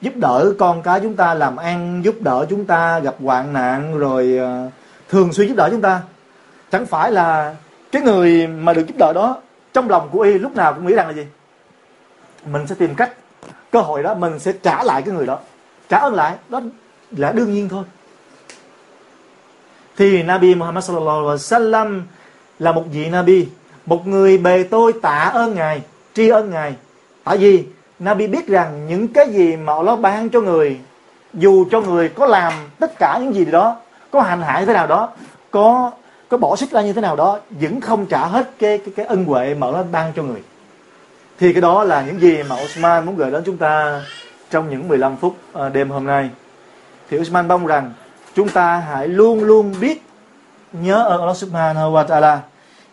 giúp 0.01 0.13
đỡ 0.17 0.55
con 0.59 0.83
cái 0.83 1.01
chúng 1.01 1.17
ta, 1.17 1.35
làm 1.35 1.57
ăn 1.57 2.05
giúp 2.05 2.15
đỡ 2.21 2.47
chúng 2.51 2.65
ta, 2.65 2.99
gặp 2.99 3.15
hoạn 3.23 3.53
nạn, 3.53 3.99
rồi 3.99 4.37
ờ, 4.39 4.71
thường 5.09 5.33
xuyên 5.33 5.49
giúp 5.49 5.55
đỡ 5.57 5.69
chúng 5.71 5.81
ta. 5.83 6.01
Chẳng 6.73 6.87
phải 6.87 7.13
là 7.13 7.55
cái 7.93 8.03
người 8.03 8.47
mà 8.47 8.73
được 8.73 8.87
giúp 8.87 8.97
đỡ 8.99 9.13
đó, 9.13 9.37
trong 9.73 9.91
lòng 9.91 10.09
của 10.13 10.21
y 10.21 10.39
lúc 10.39 10.57
nào 10.57 10.75
cũng 10.75 10.87
nghĩ 10.87 10.95
rằng 10.95 11.07
là 11.07 11.13
gì? 11.13 11.27
Mình 12.47 12.67
sẽ 12.67 12.75
tìm 12.75 12.95
cách, 12.95 13.13
cơ 13.71 13.81
hội 13.81 14.03
đó, 14.03 14.15
mình 14.15 14.39
sẽ 14.39 14.53
trả 14.63 14.83
lại 14.83 15.03
cái 15.03 15.15
người 15.15 15.27
đó. 15.27 15.39
Trả 15.89 15.99
ơn 15.99 16.15
lại, 16.15 16.35
đó 16.49 16.61
là 17.11 17.33
đương 17.33 17.53
nhiên 17.53 17.69
thôi. 17.69 17.85
Thì 19.97 20.23
Nabi 20.23 20.55
Muhammad 20.55 20.85
sallallahu 20.85 21.19
alaihi 21.19 21.37
wasallam 21.37 22.01
là 22.59 22.73
một 22.73 22.85
vị 22.93 23.09
Nabi, 23.09 23.49
một 23.87 24.07
người 24.07 24.39
bề 24.39 24.63
tôi 24.63 24.93
tạ 25.03 25.31
ơn 25.35 25.55
ngài, 25.55 25.83
tri 26.15 26.29
ân 26.29 26.51
ngài. 26.51 26.75
Tại 27.25 27.37
vì 27.37 27.65
Nabi 27.99 28.27
biết 28.27 28.47
rằng 28.47 28.87
những 28.89 29.09
cái 29.09 29.29
gì 29.29 29.57
mà 29.57 29.75
Allah 29.75 30.01
ban 30.01 30.31
cho 30.31 30.41
người 30.41 30.79
dù 31.35 31.65
cho 31.71 31.81
người 31.81 32.09
có 32.09 32.27
làm 32.27 32.53
tất 32.79 32.99
cả 32.99 33.19
những 33.23 33.35
gì 33.35 33.45
đó 33.45 33.77
có 34.11 34.21
hành 34.21 34.43
hạ 34.43 34.61
như 34.61 34.67
thế 34.67 34.73
nào 34.73 34.87
đó 34.87 35.09
có 35.51 35.91
có 36.29 36.37
bỏ 36.37 36.57
sức 36.57 36.71
ra 36.71 36.83
như 36.83 36.93
thế 36.93 37.01
nào 37.01 37.17
đó 37.17 37.39
vẫn 37.51 37.81
không 37.81 38.07
trả 38.07 38.27
hết 38.27 38.51
cái 38.59 38.79
cái, 38.79 38.95
cái 38.97 39.07
ân 39.07 39.25
huệ 39.25 39.55
mà 39.55 39.67
Allah 39.67 39.87
ban 39.93 40.13
cho 40.17 40.23
người. 40.23 40.43
Thì 41.39 41.53
cái 41.53 41.63
đó 41.63 41.85
là 41.85 42.03
những 42.03 42.21
gì 42.21 42.43
mà 42.43 42.57
Osman 42.65 43.07
muốn 43.07 43.17
gửi 43.17 43.31
đến 43.31 43.43
chúng 43.47 43.57
ta 43.57 44.03
trong 44.51 44.71
những 44.71 44.89
15 44.89 45.17
phút 45.17 45.37
ờ, 45.53 45.69
đêm 45.69 45.91
hôm 45.91 46.07
nay. 46.07 46.31
Thì 47.11 47.19
Osman 47.19 47.49
mong 47.49 47.67
rằng 47.67 47.93
chúng 48.35 48.49
ta 48.49 48.77
hãy 48.77 49.09
luôn 49.09 49.45
luôn 49.45 49.75
biết 49.81 50.03
nhớ 50.73 51.05
ơn 51.09 51.21
Allah 51.21 51.37
Subhanahu 51.37 51.93
wa 51.93 52.05
Taala. 52.05 52.41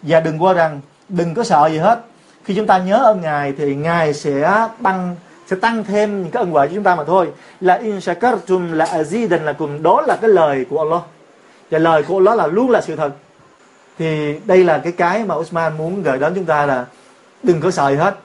Và 0.01 0.19
đừng 0.19 0.43
qua 0.43 0.53
rằng 0.53 0.81
đừng 1.09 1.33
có 1.33 1.43
sợ 1.43 1.69
gì 1.71 1.77
hết 1.77 1.99
khi 2.43 2.55
chúng 2.55 2.67
ta 2.67 2.77
nhớ 2.77 3.03
ơn 3.03 3.21
ngài 3.21 3.53
thì 3.57 3.75
ngài 3.75 4.13
sẽ 4.13 4.67
tăng 4.83 5.15
sẽ 5.47 5.57
tăng 5.61 5.83
thêm 5.83 6.21
những 6.21 6.31
cái 6.31 6.43
ân 6.43 6.51
huệ 6.51 6.67
cho 6.67 6.73
chúng 6.75 6.83
ta 6.83 6.95
mà 6.95 7.03
thôi. 7.03 7.27
Là 7.61 7.73
in 7.73 8.01
shakartum 8.01 8.71
là 8.71 8.85
azidan 8.85 9.43
là 9.43 9.53
cùng 9.53 9.83
đó 9.83 10.03
là 10.07 10.17
cái 10.21 10.29
lời 10.29 10.65
của 10.69 10.79
Allah. 10.79 11.01
Và 11.71 11.79
lời 11.79 12.03
của 12.03 12.17
Allah 12.17 12.37
là 12.37 12.47
luôn 12.47 12.69
là 12.69 12.81
sự 12.81 12.95
thật. 12.95 13.11
Thì 13.99 14.39
đây 14.45 14.63
là 14.63 14.77
cái 14.77 14.91
cái 14.91 15.23
mà 15.23 15.35
Usman 15.35 15.77
muốn 15.77 16.03
gửi 16.03 16.19
đến 16.19 16.33
chúng 16.35 16.45
ta 16.45 16.65
là 16.65 16.85
đừng 17.43 17.61
có 17.61 17.71
sợ 17.71 17.89
gì 17.89 17.95
hết. 17.95 18.15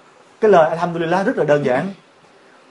Cái 0.41 0.51
lời 0.51 0.71
alhamdulillah 0.71 1.27
rất 1.27 1.37
là 1.37 1.45
đơn 1.45 1.65
giản. 1.65 1.87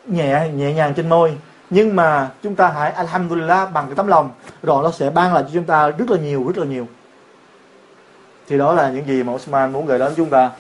Nhẹ 0.08 0.50
nhẹ 0.56 0.74
nhàng 0.74 0.94
trên 0.94 1.10
môi. 1.10 1.38
Nhưng 1.70 1.96
mà 1.96 2.30
chúng 2.44 2.56
ta 2.56 2.68
hãy 2.68 2.92
alhamdulillah 2.92 3.74
bằng 3.74 3.86
cái 3.86 3.96
tấm 3.96 4.08
lòng. 4.08 4.30
Rồi 4.64 4.84
nó 4.84 4.92
sẽ 4.92 5.10
ban 5.10 5.34
lại 5.34 5.44
cho 5.44 5.50
chúng 5.54 5.64
ta 5.64 5.90
rất 5.90 6.10
là 6.10 6.18
nhiều, 6.18 6.44
rất 6.48 6.58
là 6.58 6.66
nhiều. 6.66 6.88
Thì 8.48 8.58
đó 8.58 8.74
là 8.74 8.90
những 8.90 9.08
gì 9.08 9.24
mà 9.24 9.34
Osman 9.34 9.72
muốn 9.72 9.86
gửi 9.86 10.00
đến 10.00 10.14
chúng 10.18 10.30
ta. 10.30 10.52